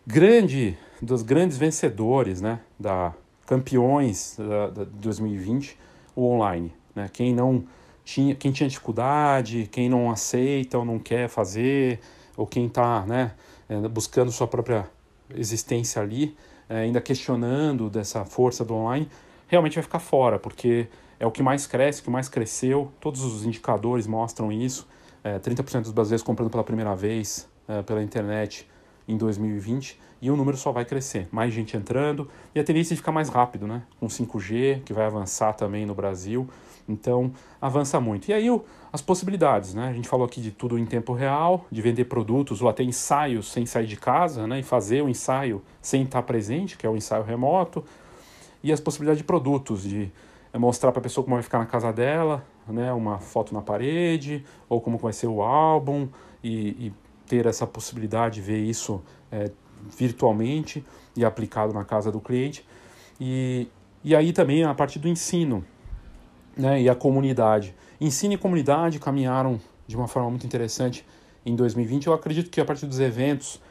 [0.05, 2.59] grande dos grandes vencedores, né?
[2.79, 3.13] Da
[3.51, 4.37] campeões
[4.73, 5.77] da 2020,
[6.15, 7.09] o online, né?
[7.11, 7.65] Quem não
[8.01, 11.99] tinha, quem tinha dificuldade, quem não aceita ou não quer fazer,
[12.37, 13.33] ou quem está, né?
[13.67, 14.89] É, buscando sua própria
[15.35, 16.33] existência ali,
[16.69, 19.09] é, ainda questionando dessa força do online
[19.49, 20.87] realmente vai ficar fora, porque
[21.19, 24.87] é o que mais cresce, o que mais cresceu, todos os indicadores mostram isso.
[25.21, 28.65] É, 30% dos brasileiros comprando pela primeira vez é, pela internet
[29.05, 31.27] em 2020 e o número só vai crescer.
[31.31, 33.83] Mais gente entrando e a tendência é ficar mais rápido, né?
[33.99, 36.47] Com 5G, que vai avançar também no Brasil.
[36.87, 38.29] Então, avança muito.
[38.29, 38.47] E aí,
[38.93, 39.87] as possibilidades, né?
[39.89, 43.51] A gente falou aqui de tudo em tempo real, de vender produtos ou até ensaios
[43.51, 44.59] sem sair de casa, né?
[44.59, 47.83] E fazer o ensaio sem estar presente, que é o ensaio remoto
[48.63, 50.11] e as possibilidades de produtos, de
[50.53, 53.61] é, mostrar para a pessoa como vai ficar na casa dela, né, uma foto na
[53.61, 56.07] parede, ou como vai ser o álbum,
[56.43, 56.93] e, e
[57.27, 59.51] ter essa possibilidade de ver isso é,
[59.97, 62.65] virtualmente e aplicado na casa do cliente.
[63.19, 63.67] E,
[64.03, 65.63] e aí também a parte do ensino
[66.55, 67.75] né, e a comunidade.
[67.99, 71.05] Ensino e comunidade caminharam de uma forma muito interessante
[71.45, 72.07] em 2020.
[72.07, 73.61] Eu acredito que a partir dos eventos,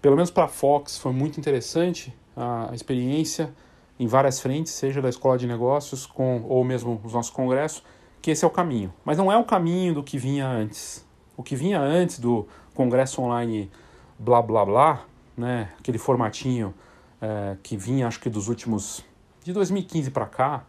[0.00, 3.52] pelo menos para a Fox, foi muito interessante a experiência
[3.98, 7.82] em várias frentes, seja da escola de negócios com ou mesmo os nossos congressos,
[8.22, 8.92] que esse é o caminho.
[9.04, 11.04] Mas não é o caminho do que vinha antes.
[11.36, 13.70] O que vinha antes do congresso online
[14.18, 15.04] blá blá blá,
[15.38, 16.74] né, aquele formatinho
[17.22, 19.04] é, que vinha acho que dos últimos
[19.44, 20.64] de 2015 para cá,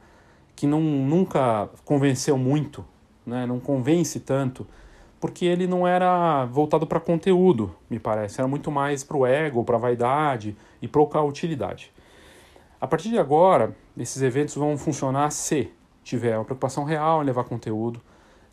[0.56, 2.86] que não nunca convenceu muito,
[3.26, 4.66] né, não convence tanto,
[5.20, 9.66] porque ele não era voltado para conteúdo, me parece, era muito mais para o ego,
[9.66, 11.92] para a vaidade e para a utilidade.
[12.80, 15.70] A partir de agora, esses eventos vão funcionar se
[16.04, 18.00] tiver uma preocupação real em levar conteúdo,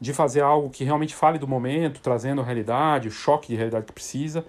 [0.00, 3.86] de fazer algo que realmente fale do momento, trazendo a realidade, o choque de realidade
[3.86, 4.44] que precisa,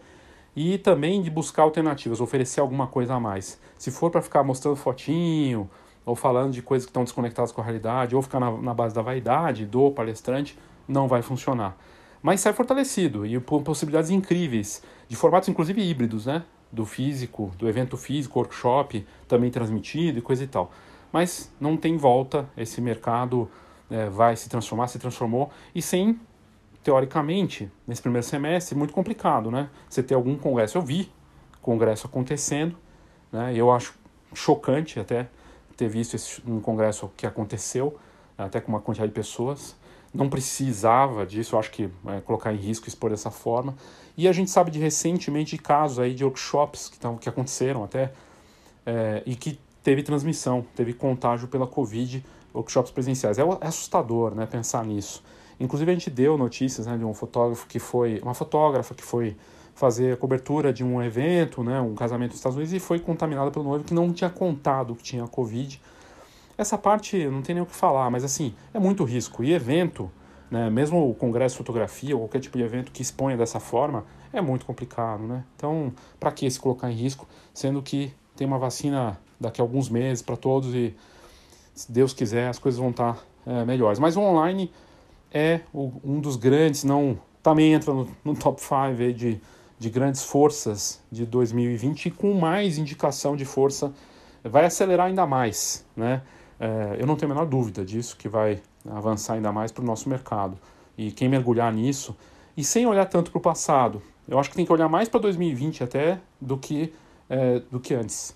[0.57, 3.61] e também de buscar alternativas, oferecer alguma coisa a mais.
[3.77, 5.69] Se for para ficar mostrando fotinho,
[6.03, 8.95] ou falando de coisas que estão desconectadas com a realidade, ou ficar na, na base
[8.95, 11.77] da vaidade do palestrante, não vai funcionar.
[12.23, 16.43] Mas sai fortalecido e com possibilidades incríveis, de formatos inclusive híbridos, né?
[16.71, 20.71] do físico, do evento físico, workshop também transmitido e coisa e tal.
[21.13, 23.47] Mas não tem volta, esse mercado
[23.91, 26.19] é, vai se transformar, se transformou, e sem,
[26.87, 29.69] teoricamente, nesse primeiro semestre, muito complicado, né?
[29.89, 30.77] Você ter algum congresso.
[30.77, 31.11] Eu vi
[31.61, 32.77] congresso acontecendo,
[33.29, 33.53] né?
[33.53, 33.93] Eu acho
[34.33, 35.27] chocante até
[35.75, 37.99] ter visto esse, um congresso que aconteceu,
[38.37, 39.75] até com uma quantidade de pessoas,
[40.13, 43.75] não precisava disso, eu acho que é, colocar em risco expor dessa forma.
[44.15, 47.83] E a gente sabe de recentemente de casos aí de workshops que, tão, que aconteceram
[47.83, 48.13] até
[48.85, 53.37] é, e que teve transmissão, teve contágio pela Covid, workshops presenciais.
[53.37, 55.21] É, é, assustador, né, pensar nisso.
[55.59, 59.35] Inclusive a gente deu notícias né, de um fotógrafo que foi, uma fotógrafa que foi
[59.73, 63.51] fazer a cobertura de um evento, né, um casamento nos Estados Unidos e foi contaminada
[63.51, 65.79] pelo noivo que não tinha contado que tinha Covid
[66.57, 69.43] essa parte não tem nem o que falar, mas assim, é muito risco.
[69.43, 70.11] E evento,
[70.49, 74.05] né, mesmo o congresso de fotografia ou qualquer tipo de evento que exponha dessa forma,
[74.33, 75.43] é muito complicado, né?
[75.55, 79.87] Então, para que se colocar em risco, sendo que tem uma vacina daqui a alguns
[79.87, 80.95] meses para todos e
[81.75, 83.99] se Deus quiser as coisas vão estar tá, é, melhores.
[83.99, 84.71] Mas o online
[85.31, 89.39] é o, um dos grandes, não também entra no, no top 5 de,
[89.79, 93.93] de grandes forças de 2020 e com mais indicação de força
[94.43, 96.21] vai acelerar ainda mais, né?
[96.59, 99.85] É, eu não tenho a menor dúvida disso, que vai avançar ainda mais para o
[99.85, 100.57] nosso mercado.
[100.97, 102.15] E quem mergulhar nisso,
[102.55, 105.19] e sem olhar tanto para o passado, eu acho que tem que olhar mais para
[105.19, 106.93] 2020 até do que,
[107.29, 108.35] é, do que antes.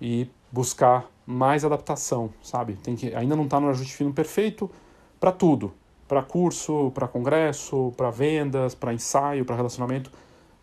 [0.00, 2.74] E buscar mais adaptação, sabe?
[2.74, 4.70] Tem que, ainda não está no ajuste fino perfeito
[5.18, 5.72] para tudo.
[6.06, 10.10] Para curso, para congresso, para vendas, para ensaio, para relacionamento.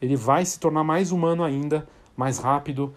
[0.01, 2.93] Ele vai se tornar mais humano ainda, mais rápido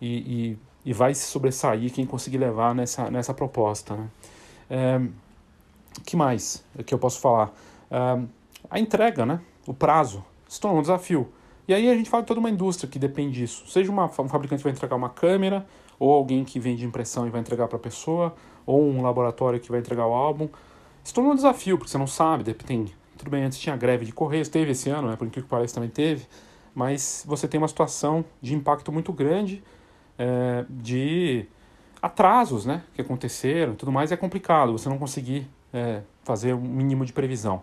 [0.00, 0.16] e,
[0.52, 3.96] e e vai se sobressair quem conseguir levar nessa, nessa proposta.
[3.96, 4.08] Né?
[4.70, 5.00] É,
[6.04, 7.52] que mais que eu posso falar?
[7.90, 8.22] É,
[8.70, 9.40] a entrega, né?
[9.66, 11.28] o prazo, se tornou um desafio.
[11.66, 13.66] E aí a gente fala de toda uma indústria que depende disso.
[13.66, 15.66] Seja uma, um fabricante que vai entregar uma câmera,
[15.98, 18.32] ou alguém que vende impressão e vai entregar para a pessoa,
[18.64, 20.48] ou um laboratório que vai entregar o álbum.
[21.06, 22.92] Se tornou um desafio, porque você não sabe, depende.
[23.16, 25.74] Tudo bem, antes tinha greve de correios, teve esse ano, né, por incrível que pareça
[25.74, 26.26] também teve,
[26.74, 29.62] mas você tem uma situação de impacto muito grande
[30.18, 31.46] é, de
[32.02, 37.06] atrasos né, que aconteceram tudo mais, é complicado você não conseguir é, fazer um mínimo
[37.06, 37.62] de previsão.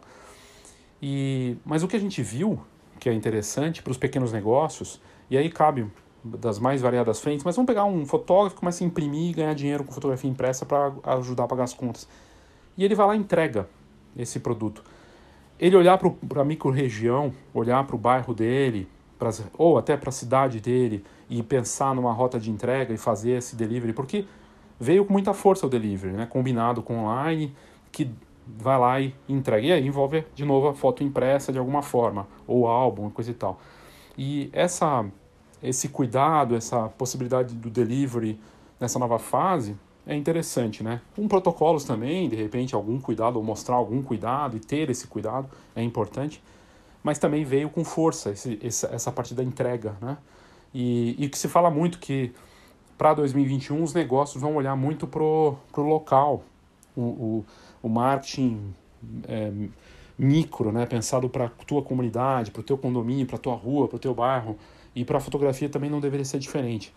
[1.01, 2.57] E, mas o que a gente viu,
[2.97, 5.85] que é interessante para os pequenos negócios, e aí cabe
[6.23, 9.53] das mais variadas frentes, mas vamos pegar um fotógrafo que começa a imprimir e ganhar
[9.53, 12.07] dinheiro com fotografia impressa para ajudar a pagar as contas.
[12.77, 13.69] E ele vai lá e entrega
[14.17, 14.83] esse produto.
[15.59, 20.11] Ele olhar para a micro-região, olhar para o bairro dele, pras, ou até para a
[20.11, 24.25] cidade dele, e pensar numa rota de entrega e fazer esse delivery, porque
[24.79, 26.25] veio com muita força o delivery, né?
[26.25, 27.55] combinado com online,
[27.91, 28.09] que
[28.45, 29.65] vai lá e entrega.
[29.65, 33.33] E aí envolve de novo a foto impressa de alguma forma, ou álbum, coisa e
[33.33, 33.59] tal.
[34.17, 35.05] E essa,
[35.61, 38.39] esse cuidado, essa possibilidade do delivery
[38.79, 41.01] nessa nova fase é interessante, né?
[41.15, 45.49] Com protocolos também, de repente, algum cuidado, ou mostrar algum cuidado e ter esse cuidado
[45.75, 46.43] é importante,
[47.01, 50.17] mas também veio com força esse, essa, parte da entrega, né?
[50.73, 52.31] E, e que se fala muito que
[52.97, 56.43] para 2021 os negócios vão olhar muito pro, pro local,
[56.95, 57.45] o, o,
[57.83, 58.73] o marketing
[59.27, 59.51] é,
[60.17, 60.85] micro, né?
[60.85, 64.57] Pensado para tua comunidade, para o teu condomínio, para tua rua, para o teu bairro
[64.95, 66.93] e para a fotografia também não deveria ser diferente.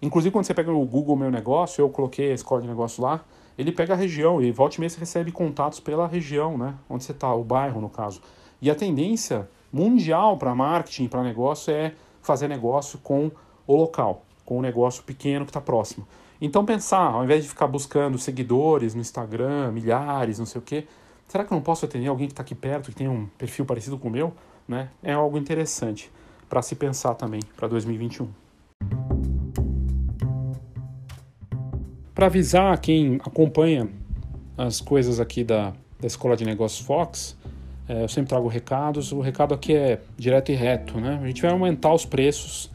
[0.00, 3.24] Inclusive, quando você pega o Google Meu Negócio, eu coloquei a escola de negócio lá,
[3.56, 6.74] ele pega a região e volta e meia você recebe contatos pela região, né?
[6.88, 8.20] Onde você está, o bairro no caso.
[8.60, 13.30] E a tendência mundial para marketing, para negócio, é fazer negócio com
[13.66, 16.06] o local, com o negócio pequeno que está próximo.
[16.40, 20.86] Então pensar, ao invés de ficar buscando seguidores no Instagram, milhares, não sei o quê,
[21.26, 23.64] será que eu não posso atender alguém que está aqui perto, que tem um perfil
[23.64, 24.34] parecido com o meu?
[24.68, 24.90] Né?
[25.02, 26.12] É algo interessante
[26.48, 28.45] para se pensar também para 2021.
[32.16, 33.90] Para avisar quem acompanha
[34.56, 37.36] as coisas aqui da, da Escola de Negócios Fox,
[37.86, 39.12] é, eu sempre trago recados.
[39.12, 40.98] O recado aqui é direto e reto.
[40.98, 41.20] Né?
[41.22, 42.70] A gente vai aumentar os preços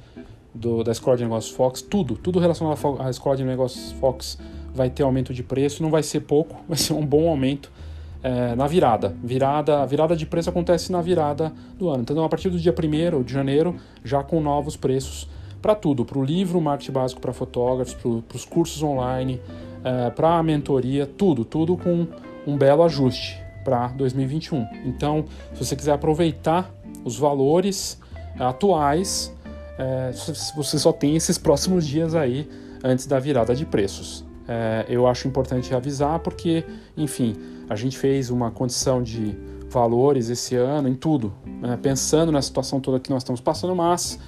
[0.53, 4.37] do, da Escola de Negócios Fox, tudo, tudo relacionado à Escola de Negócios Fox
[4.75, 7.71] vai ter aumento de preço, não vai ser pouco, vai ser um bom aumento
[8.21, 9.15] é, na virada.
[9.23, 9.81] virada.
[9.81, 12.03] A virada de preço acontece na virada do ano.
[12.03, 13.75] Então, a partir do dia 1 de janeiro,
[14.05, 15.27] já com novos preços
[15.61, 19.39] para tudo, para o livro Marketing Básico para Fotógrafos, para os cursos online,
[19.83, 22.07] é, para a mentoria, tudo, tudo com
[22.47, 24.65] um belo ajuste para 2021.
[24.85, 26.73] Então, se você quiser aproveitar
[27.05, 27.99] os valores
[28.39, 29.35] atuais,
[29.77, 30.11] é,
[30.55, 32.49] você só tem esses próximos dias aí
[32.83, 34.25] antes da virada de preços.
[34.89, 36.65] Eu acho importante avisar porque,
[36.97, 37.37] enfim,
[37.69, 39.37] a gente fez uma condição de
[39.69, 44.19] valores esse ano em tudo, né, pensando na situação toda que nós estamos passando, mas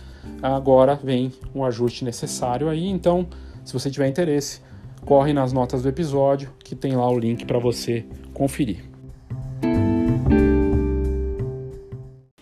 [0.42, 2.88] agora vem um ajuste necessário aí.
[2.88, 3.28] Então,
[3.64, 4.62] se você tiver interesse,
[5.06, 8.84] corre nas notas do episódio que tem lá o link para você conferir.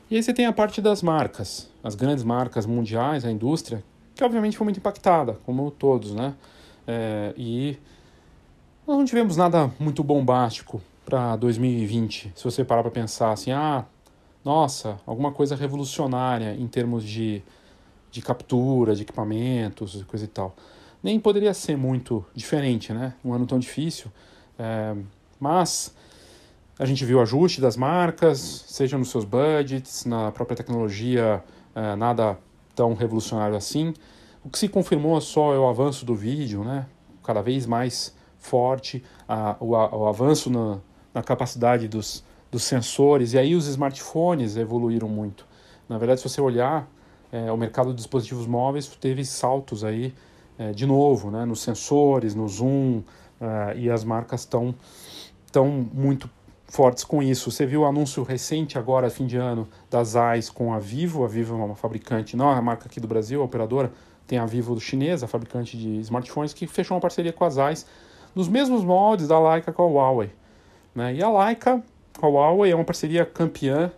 [0.10, 3.82] E aí você tem a parte das marcas, as grandes marcas mundiais, a indústria,
[4.14, 6.34] que obviamente foi muito impactada, como todos, né?
[6.86, 7.78] É, e
[8.86, 12.34] nós não tivemos nada muito bombástico para 2020.
[12.36, 13.86] Se você parar para pensar assim, ah,
[14.44, 17.42] nossa, alguma coisa revolucionária em termos de
[18.12, 20.56] de captura, de equipamentos, coisa e tal.
[21.02, 23.14] Nem poderia ser muito diferente, né?
[23.24, 24.12] Um ano tão difícil.
[24.60, 24.96] É,
[25.40, 25.96] mas
[26.78, 31.44] a gente viu ajuste das marcas, seja nos seus budgets, na própria tecnologia,
[31.74, 32.38] é, nada
[32.76, 33.94] tão revolucionário assim.
[34.44, 36.86] O que se confirmou só é o avanço do vídeo, né?
[37.24, 40.80] Cada vez mais forte, a, o, a, o avanço na,
[41.14, 45.46] na capacidade dos, dos sensores, e aí os smartphones evoluíram muito.
[45.88, 46.91] Na verdade, se você olhar
[47.32, 50.14] é, o mercado de dispositivos móveis teve saltos aí
[50.58, 53.02] é, de novo, né, nos sensores, no zoom,
[53.40, 54.76] é, e as marcas estão
[55.52, 56.30] tão muito
[56.68, 57.52] fortes com isso.
[57.52, 61.24] Você viu o anúncio recente agora, fim de ano, das ZAIS com a Vivo.
[61.26, 63.92] A Vivo é uma fabricante, não é a marca aqui do Brasil, a operadora,
[64.28, 67.86] tem a Vivo chinesa, a fabricante de smartphones, que fechou uma parceria com a ZAIS
[68.34, 70.32] nos mesmos moldes da Leica com a Huawei.
[70.96, 71.16] Né?
[71.16, 71.84] E a Leica
[72.18, 73.92] com a Huawei é uma parceria campeã,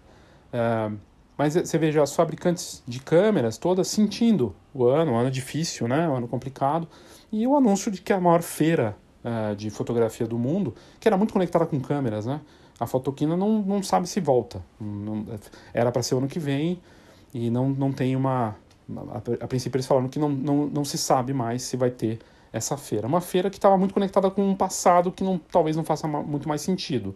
[0.51, 0.91] é,
[1.37, 6.07] mas você veja as fabricantes de câmeras todas sentindo o ano, um ano difícil, né?
[6.07, 6.87] um ano complicado,
[7.31, 11.17] e o anúncio de que a maior feira uh, de fotografia do mundo, que era
[11.17, 12.41] muito conectada com câmeras, né?
[12.79, 14.63] A Fotoquina não, não sabe se volta.
[14.79, 15.25] Não,
[15.73, 16.81] era para ser o ano que vem
[17.33, 18.55] e não, não tem uma.
[18.89, 22.19] A, a princípio eles falaram que não, não, não se sabe mais se vai ter
[22.51, 23.07] essa feira.
[23.07, 26.47] Uma feira que estava muito conectada com um passado que não, talvez não faça muito
[26.47, 27.15] mais sentido.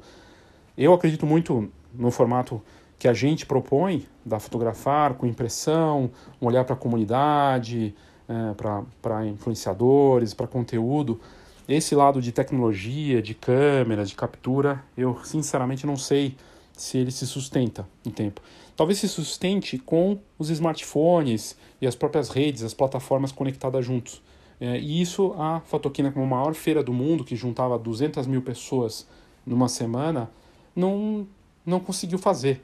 [0.77, 2.61] Eu acredito muito no formato
[2.99, 6.09] que a gente propõe da fotografar com impressão,
[6.41, 7.93] um olhar para a comunidade,
[8.27, 8.53] é,
[9.01, 11.19] para influenciadores, para conteúdo.
[11.67, 16.35] Esse lado de tecnologia, de câmera, de captura, eu sinceramente não sei
[16.73, 18.41] se ele se sustenta em tempo.
[18.75, 24.21] Talvez se sustente com os smartphones e as próprias redes, as plataformas conectadas juntos.
[24.59, 28.41] É, e isso a Fotoquina, como a maior feira do mundo, que juntava 200 mil
[28.41, 29.07] pessoas
[29.45, 30.29] numa semana,
[30.75, 31.27] não,
[31.65, 32.61] não conseguiu fazer.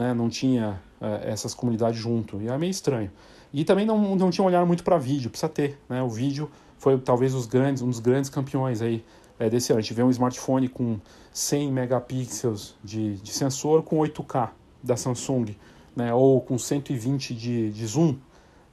[0.00, 0.14] Né?
[0.14, 3.10] não tinha é, essas comunidades junto, e é meio estranho.
[3.52, 6.02] E também não, não tinha um olhar muito para vídeo, precisa ter, né?
[6.02, 9.04] O vídeo foi talvez os grandes, um dos grandes campeões aí
[9.38, 9.80] é, desse ano.
[9.80, 10.98] A gente vê um smartphone com
[11.32, 14.50] 100 megapixels de, de sensor com 8K
[14.82, 15.54] da Samsung,
[15.94, 16.14] né?
[16.14, 18.16] ou com 120 de, de zoom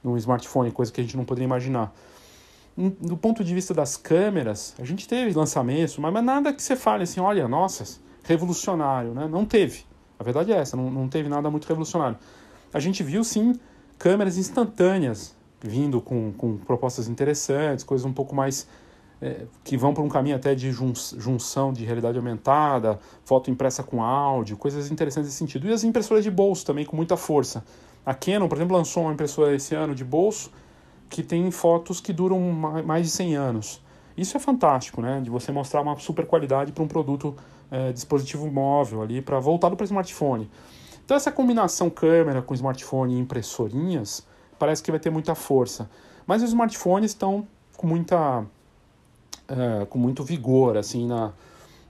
[0.02, 1.92] no smartphone, coisa que a gente não poderia imaginar.
[3.00, 6.76] Do ponto de vista das câmeras, a gente teve lançamentos, mas, mas nada que você
[6.76, 9.26] fale assim, olha, nossa, revolucionário, né?
[9.28, 9.87] Não teve.
[10.18, 12.16] A verdade é essa, não, não teve nada muito revolucionário.
[12.72, 13.58] A gente viu, sim,
[13.98, 18.68] câmeras instantâneas vindo com, com propostas interessantes, coisas um pouco mais
[19.20, 23.82] é, que vão para um caminho até de jun junção de realidade aumentada, foto impressa
[23.82, 25.66] com áudio, coisas interessantes nesse sentido.
[25.68, 27.64] E as impressoras de bolso também com muita força.
[28.06, 30.50] A Canon, por exemplo, lançou uma impressora esse ano de bolso
[31.08, 33.82] que tem fotos que duram mais de 100 anos.
[34.16, 35.20] Isso é fantástico, né?
[35.20, 37.36] De você mostrar uma super qualidade para um produto
[37.70, 40.50] é, dispositivo móvel ali, para voltado para smartphone.
[41.04, 44.26] Então essa combinação câmera com smartphone e impressorinhas
[44.58, 45.88] parece que vai ter muita força.
[46.26, 48.44] Mas os smartphones estão com muita
[49.48, 51.32] é, com muito vigor assim na,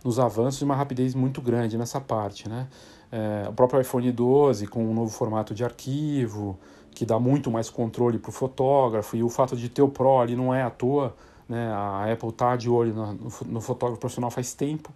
[0.05, 2.69] nos avanços e uma rapidez muito grande nessa parte, né?
[3.11, 6.59] É, o próprio iPhone 12 com um novo formato de arquivo
[6.91, 10.21] que dá muito mais controle para o fotógrafo e o fato de ter o Pro
[10.21, 11.17] ali não é à toa,
[11.49, 11.73] né?
[11.73, 14.93] A Apple tá de olho no, no fotógrafo profissional faz tempo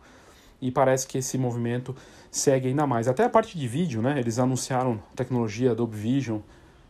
[0.62, 1.94] e parece que esse movimento
[2.30, 3.08] segue ainda mais.
[3.08, 4.18] Até a parte de vídeo, né?
[4.18, 6.38] Eles anunciaram a tecnologia Adobe Vision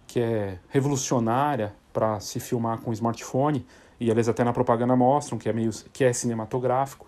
[0.07, 3.65] que é revolucionária para se filmar com smartphone
[3.99, 7.07] e eles até na propaganda mostram que é meio que é cinematográfico.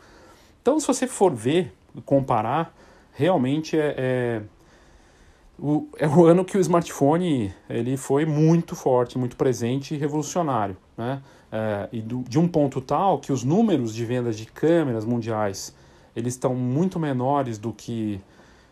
[0.62, 1.70] Então, se você for ver,
[2.06, 2.74] comparar,
[3.12, 4.42] realmente é, é,
[5.58, 10.76] o, é o ano que o smartphone ele foi muito forte, muito presente e revolucionário.
[10.96, 11.20] Né?
[11.52, 15.74] É, e do, de um ponto tal que os números de vendas de câmeras mundiais
[16.14, 18.20] eles estão muito menores do que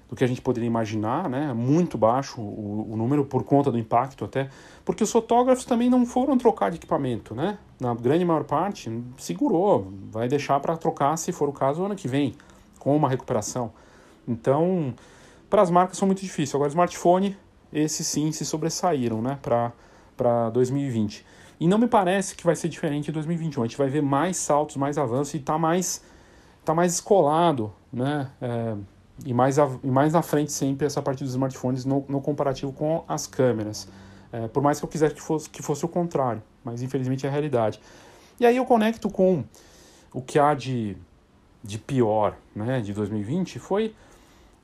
[0.08, 1.54] do que a gente poderia imaginar, né?
[1.54, 4.50] Muito baixo o, o, número por conta do impacto até,
[4.84, 7.56] porque os fotógrafos também não foram trocar de equipamento, né?
[7.80, 12.06] Na grande maior parte segurou, vai deixar para trocar se for o caso ano que
[12.06, 12.34] vem,
[12.78, 13.72] com uma recuperação.
[14.28, 14.92] Então,
[15.48, 16.58] para as marcas são muito difícil.
[16.58, 17.34] Agora, smartphone,
[17.72, 19.38] esses sim se sobressaíram, né?
[19.40, 19.72] Para
[20.16, 21.24] para 2020.
[21.58, 23.62] E não me parece que vai ser diferente em 2021.
[23.62, 26.02] A gente vai ver mais saltos, mais avanços e está mais
[26.64, 28.30] tá mais escolado, né?
[28.40, 28.74] É,
[29.24, 32.72] e mais, a, e mais na frente sempre essa parte dos smartphones no, no comparativo
[32.72, 33.88] com as câmeras.
[34.32, 37.28] É, por mais que eu quisesse que fosse, que fosse o contrário, mas infelizmente é
[37.28, 37.80] a realidade.
[38.40, 39.44] E aí eu conecto com
[40.12, 40.96] o que há de,
[41.62, 43.94] de pior né, de 2020 foi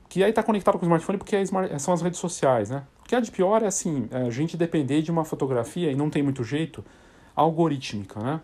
[0.09, 2.83] que aí está conectado com o smartphone porque é smart, são as redes sociais, né?
[3.01, 5.95] O que há de pior é assim, é a gente depender de uma fotografia e
[5.95, 6.85] não tem muito jeito
[7.37, 8.41] algorítmica, né?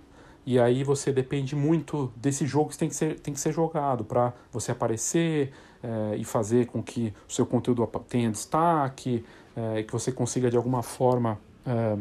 [0.46, 4.04] E aí você depende muito desse jogo que tem que ser, tem que ser jogado
[4.04, 5.52] para você aparecer
[5.82, 9.24] é, e fazer com que o seu conteúdo tenha destaque,
[9.56, 11.96] é, que você consiga de alguma forma é,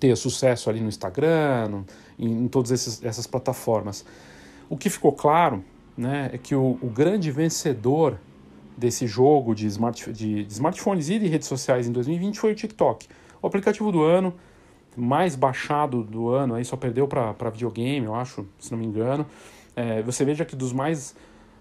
[0.00, 1.86] ter sucesso ali no Instagram, no,
[2.18, 4.04] em, em todas essas plataformas.
[4.68, 5.64] O que ficou claro
[5.96, 8.18] né, é que o, o grande vencedor
[8.76, 12.54] desse jogo de, smart, de, de smartphones e de redes sociais em 2020 foi o
[12.54, 13.08] TikTok.
[13.40, 14.34] O aplicativo do ano
[14.96, 19.26] mais baixado do ano, aí só perdeu para videogame, eu acho, se não me engano.
[19.74, 21.14] É, você veja que dos mais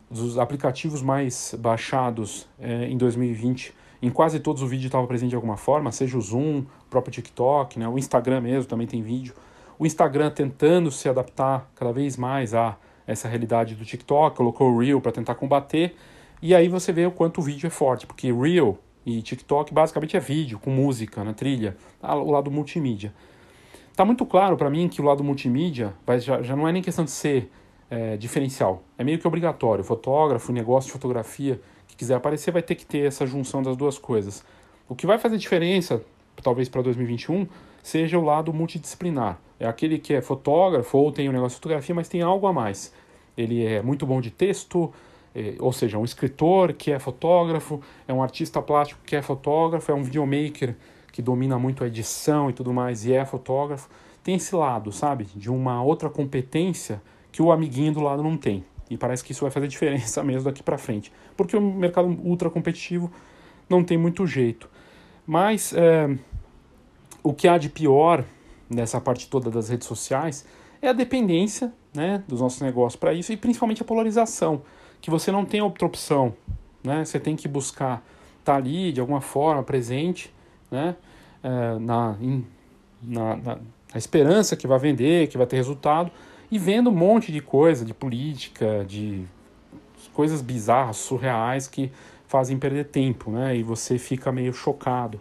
[0.10, 5.36] dos aplicativos mais baixados é, em 2020, em quase todos o vídeo estava presente de
[5.36, 9.34] alguma forma, seja o Zoom, o próprio TikTok, né, o Instagram mesmo também tem vídeo.
[9.78, 14.80] O Instagram tentando se adaptar cada vez mais a essa realidade do TikTok, colocou o
[14.80, 15.96] Reel para tentar combater,
[16.42, 20.18] e aí você vê o quanto o vídeo é forte, porque Reel e TikTok basicamente
[20.18, 23.14] é vídeo, com música, na trilha, tá, o lado multimídia.
[23.96, 26.82] Tá muito claro para mim que o lado multimídia vai, já, já não é nem
[26.82, 27.50] questão de ser
[27.90, 29.84] é, diferencial, é meio que obrigatório.
[29.84, 33.98] Fotógrafo, negócio de fotografia que quiser aparecer vai ter que ter essa junção das duas
[33.98, 34.44] coisas.
[34.90, 36.02] O que vai fazer diferença,
[36.44, 37.48] talvez para 2021,
[37.82, 39.40] seja o lado multidisciplinar.
[39.60, 42.54] É aquele que é fotógrafo ou tem um negócio de fotografia, mas tem algo a
[42.54, 42.94] mais.
[43.38, 44.94] Ele é muito bom de texto,
[45.36, 49.92] é, ou seja, um escritor que é fotógrafo, é um artista plástico que é fotógrafo,
[49.92, 50.76] é um videomaker
[51.12, 53.90] que domina muito a edição e tudo mais e é fotógrafo.
[54.24, 58.64] Tem esse lado, sabe, de uma outra competência que o amiguinho do lado não tem.
[58.90, 62.50] E parece que isso vai fazer diferença mesmo daqui para frente, porque o mercado ultra
[62.50, 63.12] competitivo
[63.70, 64.70] não tem muito jeito.
[65.28, 66.18] Mas é,
[67.22, 68.24] o que há de pior
[68.70, 70.46] nessa parte toda das redes sociais
[70.82, 74.62] é a dependência né, dos nossos negócios para isso e principalmente a polarização
[75.06, 76.34] que você não tem outra opção,
[76.84, 77.06] né?
[77.06, 78.04] Você tem que buscar
[78.40, 80.34] estar tá ali de alguma forma presente,
[80.72, 80.96] né?
[81.44, 82.44] É, na, in,
[83.04, 86.10] na, na, na esperança que vai vender, que vai ter resultado
[86.50, 89.24] e vendo um monte de coisa, de política, de
[90.12, 91.92] coisas bizarras, surreais que
[92.26, 93.56] fazem perder tempo, né?
[93.56, 95.20] E você fica meio chocado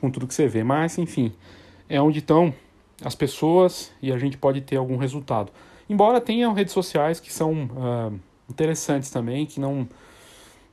[0.00, 0.62] com tudo que você vê.
[0.62, 1.32] Mas, enfim,
[1.88, 2.54] é onde estão
[3.04, 5.50] as pessoas e a gente pode ter algum resultado.
[5.90, 9.88] Embora tenham redes sociais que são uh, interessantes também, que não,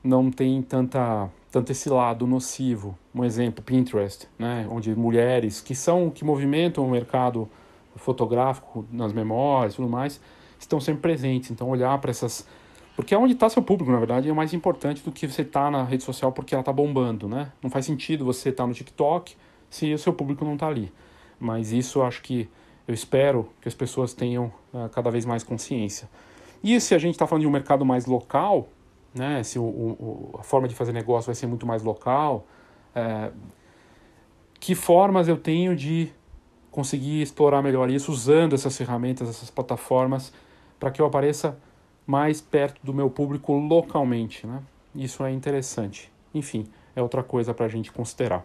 [0.02, 2.96] não tem tanta, tanto esse lado nocivo.
[3.14, 4.66] Um exemplo, Pinterest, né?
[4.70, 7.48] onde mulheres que são que movimentam o mercado
[7.96, 10.20] fotográfico nas memórias e tudo mais,
[10.58, 11.50] estão sempre presentes.
[11.50, 12.46] Então, olhar para essas.
[12.94, 15.64] Porque é onde está seu público, na verdade, é mais importante do que você estar
[15.64, 17.50] tá na rede social porque ela está bombando, né?
[17.62, 19.34] Não faz sentido você estar tá no TikTok
[19.70, 20.92] se o seu público não está ali.
[21.40, 22.48] Mas isso acho que
[22.86, 26.08] eu espero que as pessoas tenham uh, cada vez mais consciência.
[26.62, 28.68] E se a gente está falando de um mercado mais local,
[29.14, 29.42] né?
[29.42, 32.46] Se o, o, a forma de fazer negócio vai ser muito mais local,
[32.94, 33.30] é,
[34.58, 36.10] que formas eu tenho de
[36.70, 40.32] conseguir explorar melhor isso usando essas ferramentas, essas plataformas,
[40.80, 41.58] para que eu apareça
[42.06, 44.46] mais perto do meu público localmente.
[44.46, 44.62] Né?
[44.94, 46.10] Isso é interessante.
[46.34, 48.44] Enfim, é outra coisa para a gente considerar.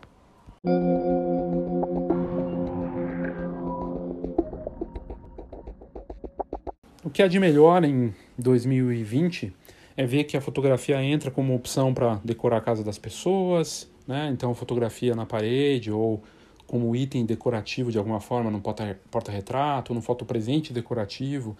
[7.18, 9.52] Que há de melhor em 2020
[9.98, 14.30] é ver que a fotografia entra como opção para decorar a casa das pessoas, né?
[14.32, 16.22] Então, fotografia na parede ou
[16.68, 21.58] como item decorativo de alguma forma no porta-retrato, no foto presente decorativo.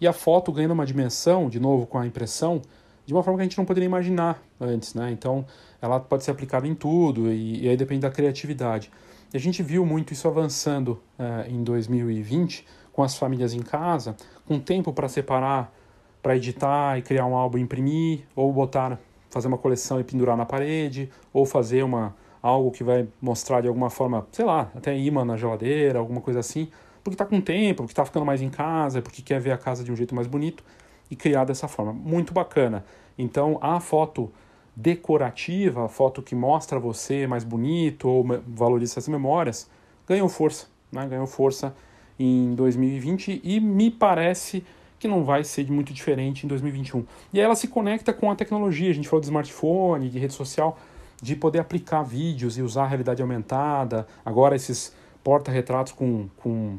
[0.00, 2.62] E a foto ganhando uma dimensão, de novo com a impressão,
[3.04, 5.10] de uma forma que a gente não poderia imaginar antes, né?
[5.10, 5.44] Então,
[5.80, 8.88] ela pode ser aplicada em tudo e, e aí depende da criatividade.
[9.34, 14.14] E a gente viu muito isso avançando uh, em 2020 com as famílias em casa,
[14.52, 15.72] com tempo para separar,
[16.22, 18.98] para editar e criar um álbum e imprimir, ou botar,
[19.30, 23.68] fazer uma coleção e pendurar na parede, ou fazer uma algo que vai mostrar de
[23.68, 26.68] alguma forma, sei lá, até imã na geladeira, alguma coisa assim,
[27.02, 29.84] porque está com tempo, porque está ficando mais em casa, porque quer ver a casa
[29.84, 30.64] de um jeito mais bonito
[31.08, 31.92] e criar dessa forma.
[31.92, 32.84] Muito bacana.
[33.16, 34.30] Então, a foto
[34.74, 39.70] decorativa, a foto que mostra você mais bonito ou valoriza as memórias,
[40.06, 41.06] ganhou força, né?
[41.06, 41.72] ganhou força
[42.18, 44.64] em 2020 e me parece
[45.02, 47.04] que não vai ser muito diferente em 2021.
[47.32, 50.32] E aí ela se conecta com a tecnologia, a gente falou de smartphone, de rede
[50.32, 50.78] social,
[51.20, 54.94] de poder aplicar vídeos e usar a realidade aumentada, agora esses
[55.24, 56.78] porta-retratos com, com,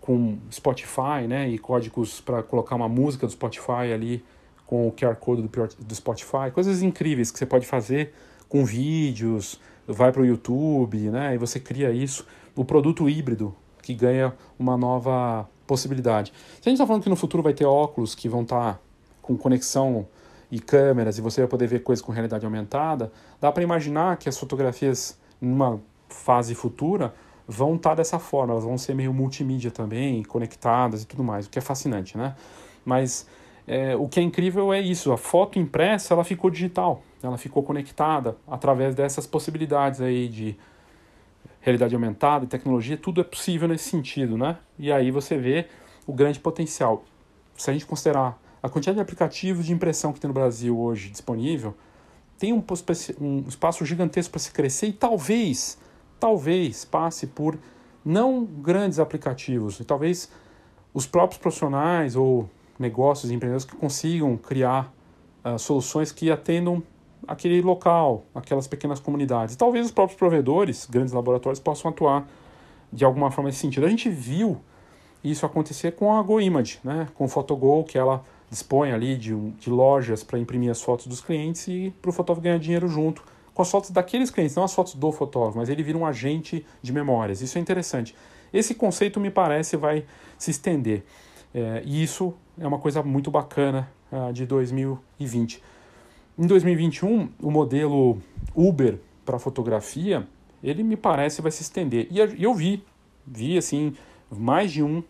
[0.00, 4.24] com Spotify, né, e códigos para colocar uma música do Spotify ali
[4.66, 8.12] com o QR Code do, Spotify, coisas incríveis que você pode fazer
[8.48, 13.54] com vídeos, vai para o YouTube, né, e você cria isso, o produto híbrido
[13.84, 16.32] que ganha uma nova possibilidade.
[16.60, 18.78] Se a gente está falando que no futuro vai ter óculos que vão estar tá
[19.22, 20.06] com conexão
[20.50, 24.28] e câmeras e você vai poder ver coisas com realidade aumentada, dá para imaginar que
[24.28, 27.14] as fotografias numa fase futura
[27.46, 31.46] vão estar tá dessa forma, elas vão ser meio multimídia também, conectadas e tudo mais,
[31.46, 32.34] o que é fascinante, né?
[32.84, 33.26] Mas
[33.66, 37.62] é, o que é incrível é isso, a foto impressa ela ficou digital, ela ficou
[37.62, 40.56] conectada através dessas possibilidades aí de
[41.64, 44.58] realidade aumentada tecnologia, tudo é possível nesse sentido, né?
[44.78, 45.66] E aí você vê
[46.06, 47.04] o grande potencial.
[47.56, 51.08] Se a gente considerar a quantidade de aplicativos de impressão que tem no Brasil hoje
[51.08, 51.74] disponível
[52.38, 52.62] tem um,
[53.20, 55.78] um espaço gigantesco para se crescer e talvez,
[56.20, 57.58] talvez passe por
[58.04, 60.30] não grandes aplicativos, e talvez
[60.92, 64.92] os próprios profissionais ou negócios empreendedores que consigam criar
[65.44, 66.82] uh, soluções que atendam
[67.26, 69.56] aquele local, aquelas pequenas comunidades.
[69.56, 72.26] Talvez os próprios provedores, grandes laboratórios, possam atuar
[72.92, 73.86] de alguma forma nesse sentido.
[73.86, 74.60] A gente viu
[75.22, 77.08] isso acontecer com a GoImage, né?
[77.14, 81.20] com o Photogol, que ela dispõe ali de, de lojas para imprimir as fotos dos
[81.20, 84.74] clientes e para o fotógrafo ganhar dinheiro junto com as fotos daqueles clientes, não as
[84.74, 87.40] fotos do fotógrafo, mas ele vira um agente de memórias.
[87.40, 88.14] Isso é interessante.
[88.52, 90.04] Esse conceito me parece vai
[90.36, 91.04] se estender.
[91.54, 95.62] É, e isso é uma coisa muito bacana uh, de 2020.
[96.36, 98.18] Em 2021, o modelo
[98.56, 100.26] Uber para fotografia,
[100.62, 102.08] ele me parece vai se estender.
[102.10, 102.84] E eu vi,
[103.24, 103.94] vi assim,
[104.28, 105.00] mais de um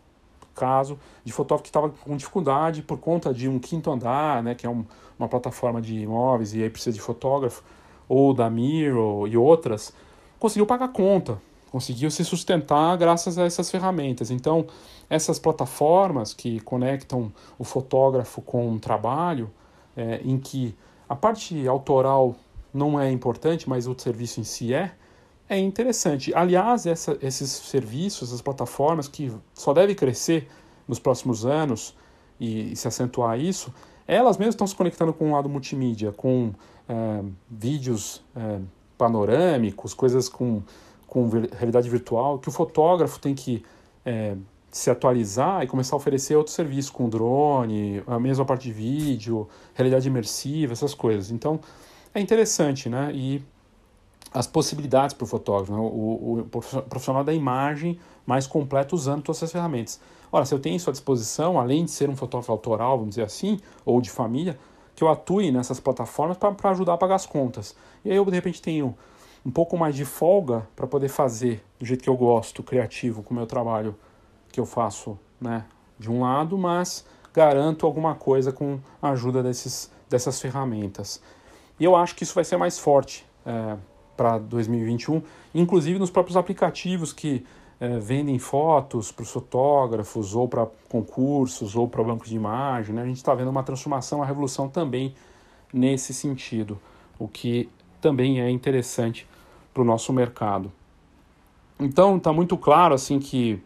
[0.55, 4.67] caso de fotógrafo que estava com dificuldade por conta de um quinto andar, né, que
[4.67, 4.85] é um,
[5.19, 7.63] uma plataforma de imóveis e aí precisa de fotógrafo,
[8.07, 9.95] ou da Miro e outras,
[10.39, 11.41] conseguiu pagar conta,
[11.73, 14.31] conseguiu se sustentar graças a essas ferramentas.
[14.31, 14.67] Então,
[15.09, 19.51] essas plataformas que conectam o fotógrafo com o trabalho,
[19.97, 20.77] é, em que
[21.09, 22.35] a parte autoral
[22.73, 24.93] não é importante, mas o serviço em si é,
[25.49, 26.35] é interessante.
[26.35, 30.49] Aliás, essa, esses serviços, essas plataformas que só devem crescer
[30.89, 31.97] nos próximos anos
[32.41, 33.73] e, e se acentuar isso,
[34.07, 36.53] elas mesmas estão se conectando com o lado multimídia, com
[36.89, 38.61] é, vídeos é,
[38.99, 40.63] panorâmicos, coisas com,
[41.07, 43.65] com realidade virtual, que o fotógrafo tem que
[44.05, 44.37] é,
[44.75, 49.49] se atualizar e começar a oferecer outros serviços com drone, a mesma parte de vídeo,
[49.73, 51.31] realidade imersiva, essas coisas.
[51.31, 51.61] Então,
[52.13, 53.13] é interessante, né?
[53.15, 53.41] E
[54.33, 55.79] as possibilidades para o fotógrafo, né?
[55.79, 56.45] o, o,
[56.89, 60.01] profissional da imagem mais completo usando todas essas ferramentas.
[60.33, 63.23] Ora, se eu tenho isso à disposição, além de ser um fotógrafo autoral, vamos dizer
[63.23, 64.59] assim, ou de família,
[64.97, 67.77] que eu atue nessas plataformas para ajudar a pagar as contas.
[68.05, 68.93] E aí eu, de repente, tenho
[69.47, 73.33] um pouco mais de folga para poder fazer do jeito que eu gosto, criativo, com
[73.33, 73.95] o meu trabalho
[74.55, 75.65] que eu faço, né,
[75.99, 81.21] de um lado, mas garanto alguma coisa com a ajuda desses, dessas ferramentas.
[81.79, 83.77] E eu acho que isso vai ser mais forte é,
[84.17, 85.21] para 2021,
[85.53, 87.45] inclusive nos próprios aplicativos que
[87.81, 92.95] é, vendem fotos para os fotógrafos, ou para concursos, ou para bancos de imagem.
[92.95, 93.03] Né?
[93.03, 95.17] A gente está vendo uma transformação, uma revolução também
[95.73, 96.79] nesse sentido,
[97.19, 97.69] o que
[98.01, 99.27] também é interessante
[99.73, 100.71] para o nosso mercado.
[101.81, 103.61] Então está muito claro assim que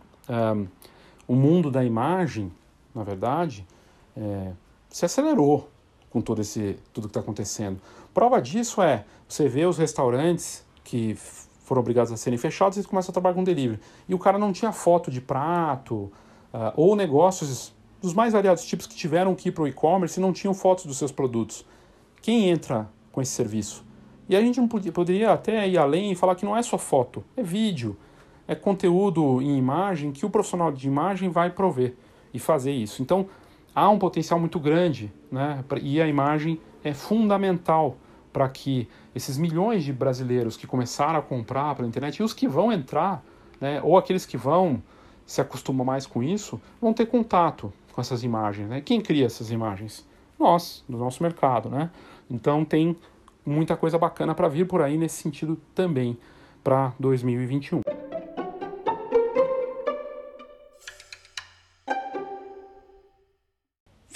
[1.27, 2.53] o mundo da imagem,
[2.95, 3.67] na verdade,
[4.17, 4.53] é,
[4.89, 5.69] se acelerou
[6.11, 7.81] com todo esse tudo que está acontecendo.
[8.15, 13.11] Prova disso é você vê os restaurantes que foram obrigados a serem fechados e começam
[13.11, 13.79] a trabalhar com delivery.
[14.09, 16.11] E o cara não tinha foto de prato,
[16.53, 20.23] uh, ou negócios dos mais variados tipos que tiveram que ir para o e-commerce e
[20.23, 21.67] não tinham fotos dos seus produtos.
[22.23, 23.85] Quem entra com esse serviço?
[24.29, 26.79] E a gente não podia, poderia até ir além e falar que não é só
[26.79, 27.97] foto, é vídeo,
[28.49, 31.95] é conteúdo em imagem que o profissional de imagem vai prover
[32.33, 33.03] e fazer isso.
[33.03, 33.27] Então,
[33.75, 35.63] há um potencial muito grande, né?
[35.83, 37.97] E a imagem é fundamental
[38.33, 42.49] para que esses milhões de brasileiros que começaram a comprar pela internet e os que
[42.49, 43.23] vão entrar,
[43.61, 44.83] né, ou aqueles que vão
[45.27, 48.69] se acostumar mais com isso, vão ter contato com essas imagens.
[48.69, 48.81] Né?
[48.81, 50.07] Quem cria essas imagens?
[50.39, 51.69] Nós, do nosso mercado.
[51.69, 51.91] Né?
[52.31, 52.97] Então tem
[53.45, 56.17] muita coisa bacana para vir por aí nesse sentido também
[56.63, 57.81] para 2021.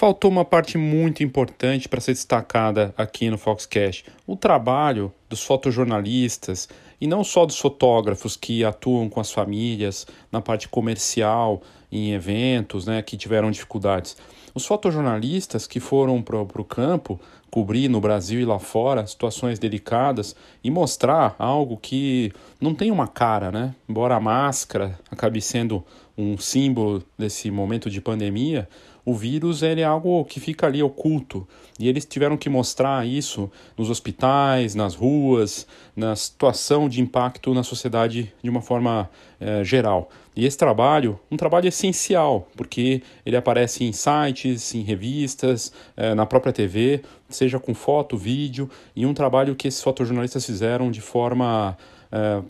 [0.03, 6.69] Faltou uma parte muito importante para ser destacada aqui no Foxcast: o trabalho dos fotojornalistas
[7.01, 12.85] e não só dos fotógrafos que atuam com as famílias na parte comercial, em eventos,
[12.85, 14.17] né, que tiveram dificuldades.
[14.53, 20.35] Os fotojornalistas que foram para o campo cobrir no Brasil e lá fora situações delicadas
[20.65, 23.73] e mostrar algo que não tem uma cara, né?
[23.89, 25.85] Embora a máscara acabe sendo
[26.19, 28.69] um símbolo desse momento de pandemia,
[29.05, 31.47] o vírus ele é algo que fica ali oculto
[31.79, 37.65] e eles tiveram que mostrar isso nos hospitais, nas ruas, na situação de impacto na
[37.65, 40.09] sociedade de uma forma eh, geral.
[40.37, 46.25] E esse trabalho, um trabalho essencial, porque ele aparece em sites, em revistas, eh, na
[46.25, 51.77] própria TV, seja com foto, vídeo, e um trabalho que esses fotojornalistas fizeram de forma
[52.13, 52.43] eh,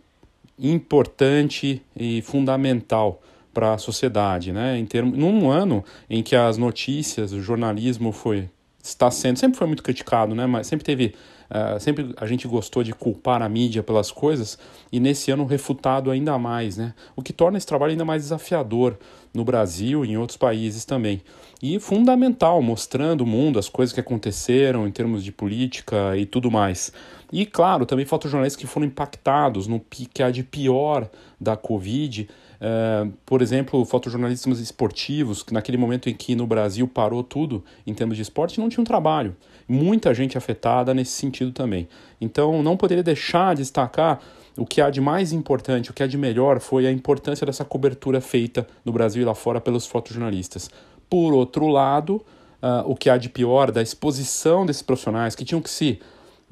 [0.59, 3.23] importante e fundamental
[3.53, 4.79] para a sociedade, né?
[4.79, 8.49] Em termo, num ano em que as notícias, o jornalismo foi
[8.83, 10.47] está sendo sempre foi muito criticado, né?
[10.47, 11.15] Mas sempre teve
[11.51, 14.59] uh, sempre a gente gostou de culpar a mídia pelas coisas
[14.91, 16.95] e nesse ano refutado ainda mais, né?
[17.15, 18.99] O que torna esse trabalho ainda mais desafiador
[19.33, 21.23] no Brasil e em outros países também.
[21.63, 26.51] E fundamental, mostrando o mundo, as coisas que aconteceram em termos de política e tudo
[26.51, 26.93] mais.
[27.33, 31.09] E claro, também fotojornalistas que foram impactados no que há de pior
[31.41, 32.29] da Covid
[32.63, 37.93] Uh, por exemplo, fotojornalistas esportivos, que naquele momento em que no Brasil parou tudo em
[37.93, 39.35] termos de esporte, não tinham trabalho.
[39.67, 41.89] Muita gente afetada nesse sentido também.
[42.21, 44.21] Então, não poderia deixar de destacar
[44.57, 47.65] o que há de mais importante, o que há de melhor foi a importância dessa
[47.65, 50.71] cobertura feita no Brasil e lá fora pelos fotojornalistas.
[51.11, 52.25] Por outro lado,
[52.63, 56.01] uh, o que há de pior da exposição desses profissionais que tinham que se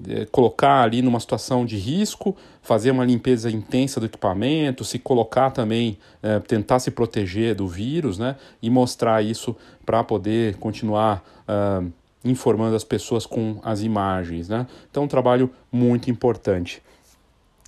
[0.09, 5.51] é, colocar ali numa situação de risco, fazer uma limpeza intensa do equipamento, se colocar
[5.51, 8.37] também, é, tentar se proteger do vírus, né?
[8.63, 11.91] E mostrar isso para poder continuar uh,
[12.25, 14.67] informando as pessoas com as imagens, né?
[14.91, 16.83] Então, um trabalho muito importante.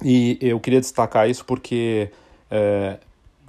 [0.05, 2.11] E eu queria destacar isso porque
[2.51, 2.99] é,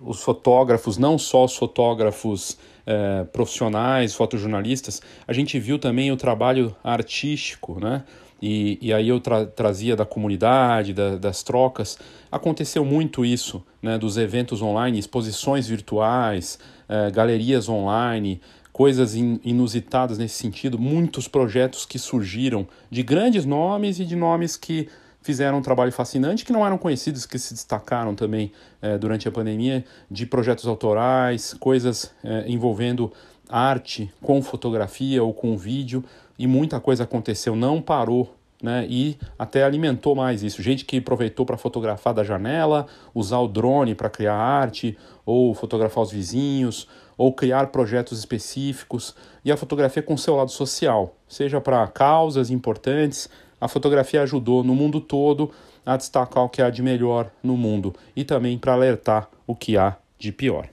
[0.01, 6.75] os fotógrafos, não só os fotógrafos é, profissionais, fotojornalistas, a gente viu também o trabalho
[6.83, 8.03] artístico, né?
[8.45, 11.97] E, e aí eu tra trazia da comunidade, da, das trocas.
[12.29, 18.41] Aconteceu muito isso, né, dos eventos online, exposições virtuais, eh, galerias online,
[18.73, 24.57] coisas in, inusitadas nesse sentido, muitos projetos que surgiram de grandes nomes e de nomes
[24.57, 24.89] que
[25.21, 29.31] fizeram um trabalho fascinante, que não eram conhecidos, que se destacaram também eh, durante a
[29.31, 33.09] pandemia, de projetos autorais, coisas eh, envolvendo
[33.47, 36.03] arte com fotografia ou com vídeo,
[36.43, 38.35] e muita coisa aconteceu, não parou.
[38.61, 40.61] Né, e até alimentou mais isso.
[40.63, 46.01] Gente que aproveitou para fotografar da janela, usar o drone para criar arte, ou fotografar
[46.01, 46.87] os vizinhos,
[47.17, 49.13] ou criar projetos específicos.
[49.43, 53.29] E a fotografia com seu lado social, seja para causas importantes,
[53.59, 55.51] a fotografia ajudou no mundo todo
[55.85, 59.77] a destacar o que há de melhor no mundo e também para alertar o que
[59.77, 60.69] há de pior.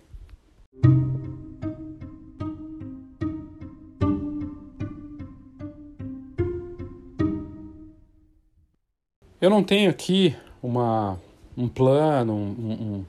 [9.41, 11.19] Eu não tenho aqui uma,
[11.57, 13.05] um plano, um, um,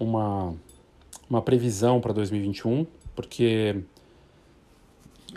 [0.00, 0.54] uma,
[1.28, 3.76] uma previsão para 2021, porque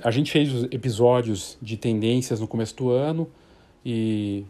[0.01, 3.29] a gente fez episódios de tendências no começo do ano
[3.85, 4.45] e,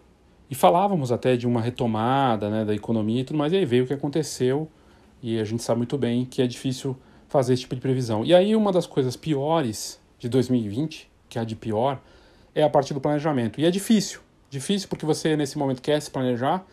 [0.52, 3.86] e falávamos até de uma retomada né, da economia e tudo mais, e aí veio
[3.86, 4.70] o que aconteceu
[5.20, 6.96] e a gente sabe muito bem que é difícil
[7.28, 8.24] fazer esse tipo de previsão.
[8.24, 12.00] E aí uma das coisas piores de 2020, que é a de pior,
[12.54, 13.60] é a parte do planejamento.
[13.60, 14.20] E é difícil,
[14.52, 16.64] difícil porque você nesse momento quer se planejar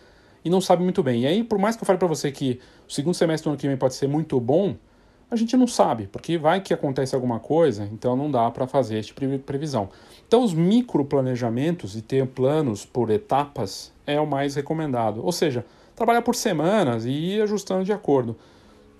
[0.45, 1.22] e não sabe muito bem.
[1.22, 3.59] E aí, por mais que eu fale para você que o segundo semestre do ano
[3.59, 4.76] que vem pode ser muito bom,
[5.31, 8.99] a gente não sabe, porque vai que acontece alguma coisa, então não dá para fazer
[8.99, 9.91] esse tipo previsão.
[10.26, 15.24] Então, os microplanejamentos e ter planos por etapas é o mais recomendado.
[15.24, 15.64] Ou seja,
[15.95, 18.37] trabalhar por semanas e ir ajustando de acordo.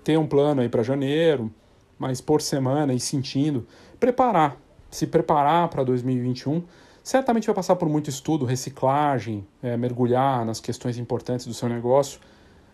[0.03, 1.51] Ter um plano aí para janeiro,
[1.97, 3.67] mas por semana e sentindo.
[3.99, 4.55] Preparar,
[4.89, 6.63] se preparar para 2021
[7.09, 12.19] certamente vai passar por muito estudo, reciclagem, é, mergulhar nas questões importantes do seu negócio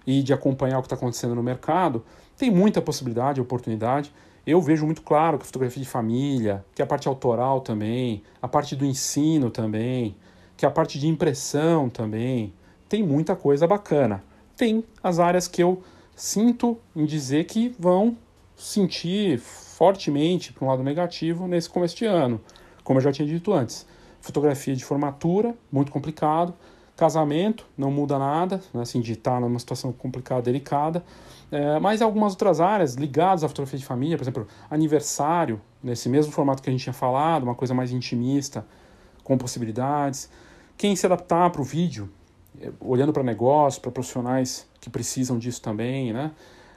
[0.06, 2.04] e de acompanhar o que está acontecendo no mercado.
[2.36, 4.12] Tem muita possibilidade, oportunidade.
[4.46, 8.48] Eu vejo muito claro que a fotografia de família, que a parte autoral também, a
[8.48, 10.18] parte do ensino também,
[10.58, 12.54] que a parte de impressão também,
[12.90, 14.22] tem muita coisa bacana.
[14.58, 15.82] Tem as áreas que eu
[16.14, 18.18] sinto em dizer que vão
[18.58, 22.42] sentir fortemente para um lado negativo nesse começo de ano,
[22.84, 23.95] como eu já tinha dito antes
[24.26, 26.54] fotografia de formatura, muito complicado.
[26.98, 31.04] Casamento, não muda nada, né, assim, de estar numa situação complicada, delicada.
[31.52, 36.32] É, mas algumas outras áreas ligadas à fotografia de família, por exemplo, aniversário, nesse mesmo
[36.32, 38.66] formato que a gente tinha falado, uma coisa mais intimista,
[39.24, 40.30] com possibilidades.
[40.76, 42.10] Quem se adaptar para o vídeo,
[42.60, 46.32] é, olhando para negócios, para profissionais que precisam disso também, né?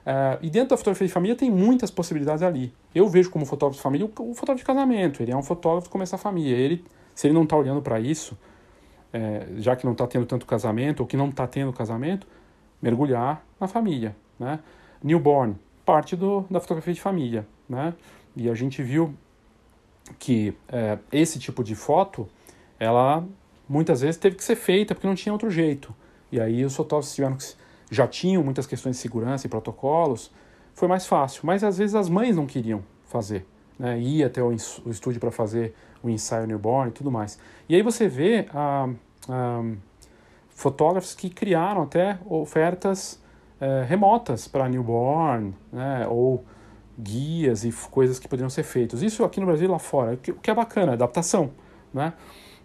[0.04, 2.74] É, e dentro da fotografia de família tem muitas possibilidades ali.
[2.94, 5.22] Eu vejo como fotógrafo de família o, o fotógrafo de casamento.
[5.22, 6.56] Ele é um fotógrafo que começa a família.
[6.56, 6.84] Ele
[7.18, 8.38] se ele não está olhando para isso,
[9.12, 12.28] é, já que não está tendo tanto casamento, ou que não está tendo casamento,
[12.80, 14.14] mergulhar na família.
[14.38, 14.60] Né?
[15.02, 17.44] Newborn, parte do, da fotografia de família.
[17.68, 17.92] Né?
[18.36, 19.12] E a gente viu
[20.16, 22.28] que é, esse tipo de foto,
[22.78, 23.26] ela
[23.68, 25.92] muitas vezes teve que ser feita porque não tinha outro jeito.
[26.30, 27.44] E aí os fotógrafos tiveram que,
[27.90, 30.30] já tinham muitas questões de segurança e protocolos,
[30.72, 31.40] foi mais fácil.
[31.42, 33.44] Mas às vezes as mães não queriam fazer,
[33.76, 33.98] né?
[33.98, 37.38] ir até o estúdio para fazer o ensaio newborn e tudo mais.
[37.68, 38.88] E aí você vê ah,
[39.28, 39.62] ah,
[40.48, 43.20] fotógrafos que criaram até ofertas
[43.60, 46.44] eh, remotas para newborn, né, ou
[46.96, 49.02] guias e coisas que poderiam ser feitas.
[49.02, 51.50] Isso aqui no Brasil e lá fora, o que é bacana, adaptação.
[51.92, 52.12] Né?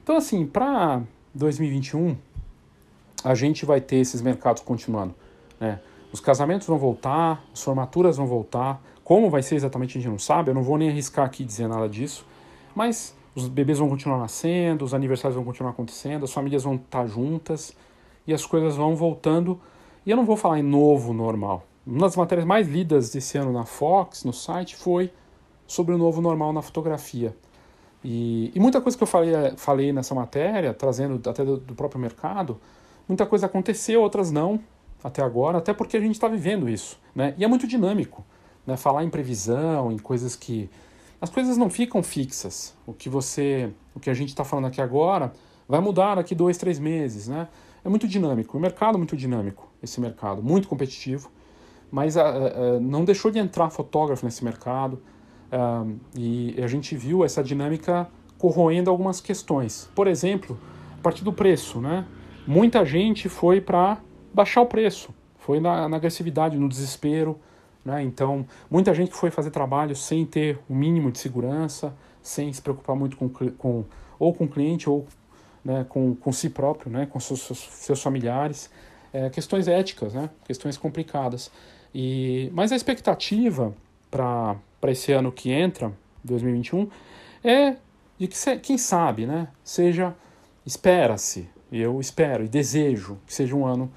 [0.03, 1.01] Então, assim, para
[1.33, 2.15] 2021,
[3.23, 5.15] a gente vai ter esses mercados continuando.
[5.59, 5.79] Né?
[6.11, 8.79] Os casamentos vão voltar, as formaturas vão voltar.
[9.03, 11.67] Como vai ser exatamente a gente não sabe, eu não vou nem arriscar aqui dizer
[11.67, 12.25] nada disso.
[12.75, 17.07] Mas os bebês vão continuar nascendo, os aniversários vão continuar acontecendo, as famílias vão estar
[17.07, 17.75] juntas
[18.27, 19.59] e as coisas vão voltando.
[20.05, 21.65] E eu não vou falar em novo normal.
[21.85, 25.11] Uma das matérias mais lidas desse ano na Fox, no site, foi
[25.65, 27.35] sobre o novo normal na fotografia.
[28.03, 31.99] E, e muita coisa que eu falei, falei nessa matéria, trazendo até do, do próprio
[31.99, 32.59] mercado,
[33.07, 34.59] muita coisa aconteceu, outras não,
[35.03, 36.99] até agora, até porque a gente está vivendo isso.
[37.15, 37.33] Né?
[37.37, 38.23] E é muito dinâmico.
[38.65, 38.77] Né?
[38.77, 40.69] Falar em previsão, em coisas que
[41.23, 42.75] as coisas não ficam fixas.
[42.85, 45.31] O que você, o que a gente está falando aqui agora,
[45.65, 47.47] vai mudar daqui dois, três meses, né?
[47.81, 48.57] É muito dinâmico.
[48.57, 51.31] O mercado é muito dinâmico, esse mercado, muito competitivo,
[51.89, 55.01] mas uh, uh, não deixou de entrar fotógrafo nesse mercado
[56.17, 59.89] e a gente viu essa dinâmica corroendo algumas questões.
[59.95, 60.59] Por exemplo,
[60.97, 62.05] a partir do preço, né?
[62.45, 63.99] Muita gente foi para
[64.33, 67.39] baixar o preço, foi na, na agressividade, no desespero.
[67.83, 68.03] Né?
[68.03, 72.95] Então, muita gente foi fazer trabalho sem ter o mínimo de segurança, sem se preocupar
[72.95, 73.85] muito com, com
[74.17, 75.05] ou com o cliente ou
[75.63, 78.69] né, com, com si próprio, né, com seus, seus familiares,
[79.11, 81.51] é, questões éticas, né, questões complicadas.
[81.93, 83.73] E, mas a expectativa
[84.09, 84.57] para
[84.87, 85.91] esse ano que entra,
[86.23, 86.89] 2021,
[87.43, 87.75] é
[88.17, 90.15] de que, quem sabe, né, seja,
[90.65, 93.91] espera-se, eu espero e desejo que seja um ano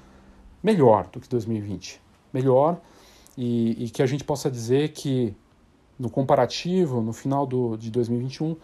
[0.63, 2.01] melhor do que 2020.
[2.33, 2.81] Melhor
[3.37, 5.35] e, e que a gente possa dizer que,
[5.99, 8.57] no comparativo, no final do, de 2021,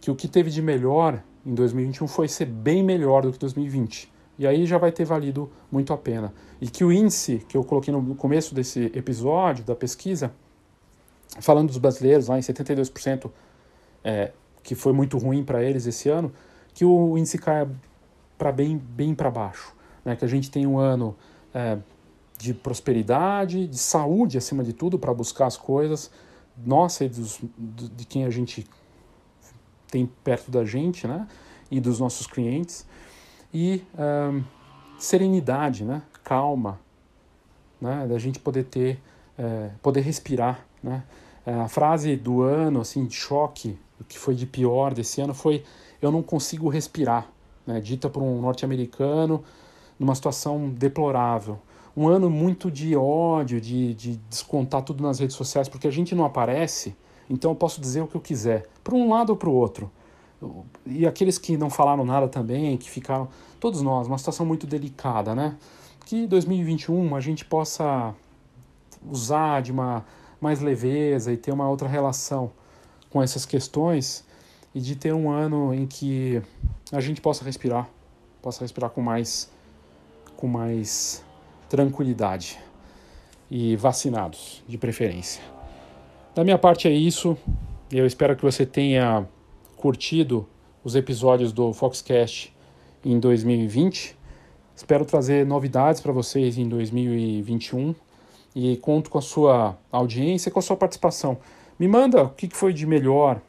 [0.00, 4.10] que o que teve de melhor em 2021 foi ser bem melhor do que 2020.
[4.38, 6.32] E aí já vai ter valido muito a pena.
[6.60, 10.32] E que o índice que eu coloquei no começo desse episódio da pesquisa,
[11.40, 13.30] falando dos brasileiros, lá em 72%,
[14.04, 16.32] é, que foi muito ruim para eles esse ano,
[16.74, 17.70] que o índice caia
[18.36, 19.74] para bem, bem para baixo.
[20.04, 20.16] Né?
[20.16, 21.16] Que a gente tenha um ano
[21.54, 21.78] é,
[22.38, 26.10] de prosperidade, de saúde acima de tudo, para buscar as coisas,
[26.56, 28.66] nossa e dos, de quem a gente
[29.90, 31.26] tem perto da gente, né?
[31.70, 32.86] E dos nossos clientes.
[33.52, 34.42] E um,
[34.98, 36.02] serenidade, né?
[36.22, 36.78] Calma,
[37.80, 38.06] né?
[38.06, 39.00] Da gente poder ter,
[39.38, 41.04] é, poder respirar, né?
[41.44, 45.32] É, a frase do ano, assim, de choque, o que foi de pior desse ano
[45.32, 45.64] foi
[46.02, 47.30] eu não consigo respirar,
[47.66, 47.80] né?
[47.80, 49.42] Dita por um norte-americano
[49.98, 51.58] numa situação deplorável
[51.96, 56.14] um ano muito de ódio, de, de descontar tudo nas redes sociais, porque a gente
[56.14, 56.94] não aparece,
[57.30, 59.90] então eu posso dizer o que eu quiser, para um lado ou para o outro.
[60.84, 63.28] E aqueles que não falaram nada também, que ficaram.
[63.58, 65.56] Todos nós, uma situação muito delicada, né?
[66.04, 68.14] Que 2021 a gente possa
[69.08, 70.04] usar de uma
[70.38, 72.52] mais leveza e ter uma outra relação
[73.08, 74.24] com essas questões
[74.74, 76.42] e de ter um ano em que
[76.92, 77.88] a gente possa respirar,
[78.42, 79.50] possa respirar com mais
[80.36, 81.24] com mais
[81.68, 82.58] tranquilidade
[83.50, 85.42] e vacinados, de preferência.
[86.34, 87.36] Da minha parte é isso.
[87.90, 89.26] Eu espero que você tenha
[89.76, 90.46] curtido
[90.82, 92.54] os episódios do Foxcast
[93.04, 94.16] em 2020.
[94.74, 97.94] Espero trazer novidades para vocês em 2021
[98.54, 101.38] e conto com a sua audiência com a sua participação.
[101.78, 103.40] Me manda o que foi de melhor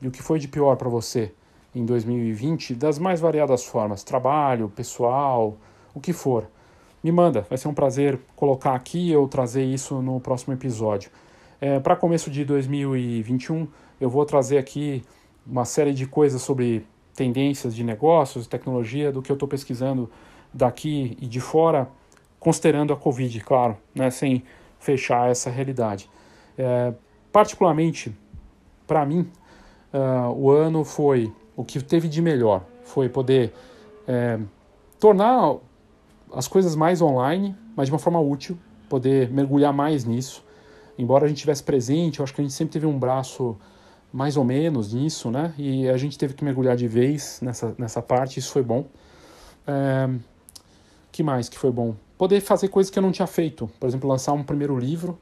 [0.00, 1.32] e o que foi de pior para você
[1.74, 5.56] em 2020, das mais variadas formas, trabalho, pessoal,
[5.92, 6.48] o que for
[7.04, 7.42] me manda.
[7.42, 11.10] Vai ser um prazer colocar aqui ou trazer isso no próximo episódio.
[11.60, 13.68] É, Para começo de 2021,
[14.00, 15.04] eu vou trazer aqui
[15.46, 20.10] uma série de coisas sobre tendências de negócios, tecnologia, do que eu estou pesquisando
[20.52, 21.88] daqui e de fora,
[22.40, 24.42] considerando a Covid, claro, né, sem
[24.78, 26.08] fechar essa realidade.
[26.56, 26.94] É,
[27.30, 28.16] particularmente,
[28.86, 29.28] para mim,
[29.92, 33.52] uh, o ano foi o que teve de melhor, foi poder
[34.06, 34.38] é,
[34.98, 35.56] tornar
[36.32, 38.58] as coisas mais online, mas de uma forma útil,
[38.88, 40.44] poder mergulhar mais nisso.
[40.98, 43.56] Embora a gente tivesse presente, eu acho que a gente sempre teve um braço
[44.12, 45.52] mais ou menos nisso, né?
[45.58, 48.86] E a gente teve que mergulhar de vez nessa, nessa parte, isso foi bom.
[49.66, 50.08] É,
[51.10, 51.96] que mais que foi bom?
[52.16, 53.68] Poder fazer coisas que eu não tinha feito.
[53.80, 55.18] Por exemplo, lançar um primeiro livro.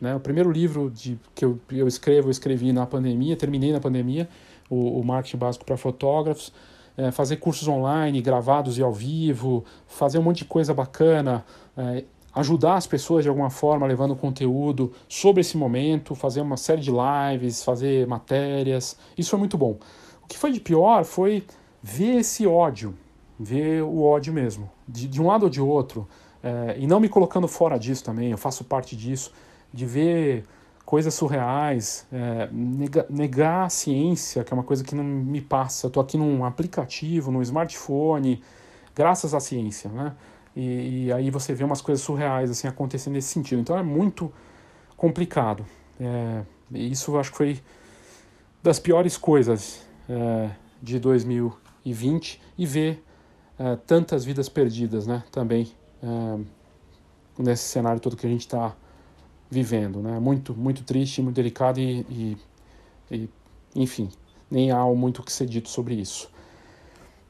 [0.00, 0.14] Né?
[0.14, 4.28] O primeiro livro de, que eu, eu escrevo, eu escrevi na pandemia, terminei na pandemia,
[4.68, 6.52] o, o Marketing Básico para Fotógrafos
[6.96, 11.44] é, fazer cursos online, gravados e ao vivo, fazer um monte de coisa bacana,
[11.76, 16.80] é, ajudar as pessoas de alguma forma levando conteúdo sobre esse momento, fazer uma série
[16.80, 18.96] de lives, fazer matérias.
[19.16, 19.78] Isso foi muito bom.
[20.22, 21.44] O que foi de pior foi
[21.82, 22.94] ver esse ódio,
[23.38, 26.08] ver o ódio mesmo, de, de um lado ou de outro,
[26.42, 29.32] é, e não me colocando fora disso também, eu faço parte disso,
[29.72, 30.44] de ver
[30.84, 35.86] coisas surreais, é, nega, negar a ciência, que é uma coisa que não me passa.
[35.86, 38.42] Estou aqui num aplicativo, num smartphone,
[38.94, 40.14] graças à ciência, né?
[40.54, 43.60] E, e, aí você vê umas coisas surreais assim acontecendo nesse sentido.
[43.60, 44.32] Então é muito
[44.96, 45.66] complicado.
[45.98, 47.60] É, isso eu acho que foi
[48.62, 53.02] das piores coisas é, de 2020 e ver
[53.58, 55.24] é, tantas vidas perdidas, né?
[55.32, 55.72] Também
[56.02, 56.40] é,
[57.38, 58.76] nesse cenário todo que a gente está
[59.54, 60.18] vivendo, né?
[60.18, 62.36] Muito, muito triste, muito delicado e, e,
[63.10, 63.28] e,
[63.74, 64.10] enfim,
[64.50, 66.28] nem há muito o que ser dito sobre isso.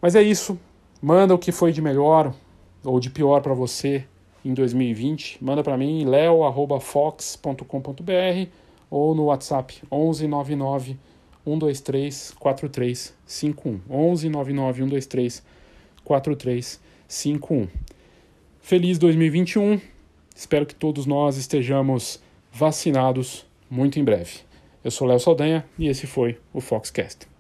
[0.01, 0.59] Mas é isso.
[1.01, 2.35] Manda o que foi de melhor
[2.83, 4.07] ou de pior para você
[4.43, 5.45] em 2020.
[5.45, 8.49] Manda para mim leo@fox.com.br
[8.91, 10.99] ou no WhatsApp 11 99
[11.45, 13.81] 123 4351.
[13.91, 15.43] 11 99 123
[16.05, 17.68] 4351.
[18.61, 19.93] Feliz 2021.
[20.35, 22.20] Espero que todos nós estejamos
[22.53, 24.41] vacinados muito em breve.
[24.82, 27.34] Eu sou Léo Saldanha e esse foi o Foxcast.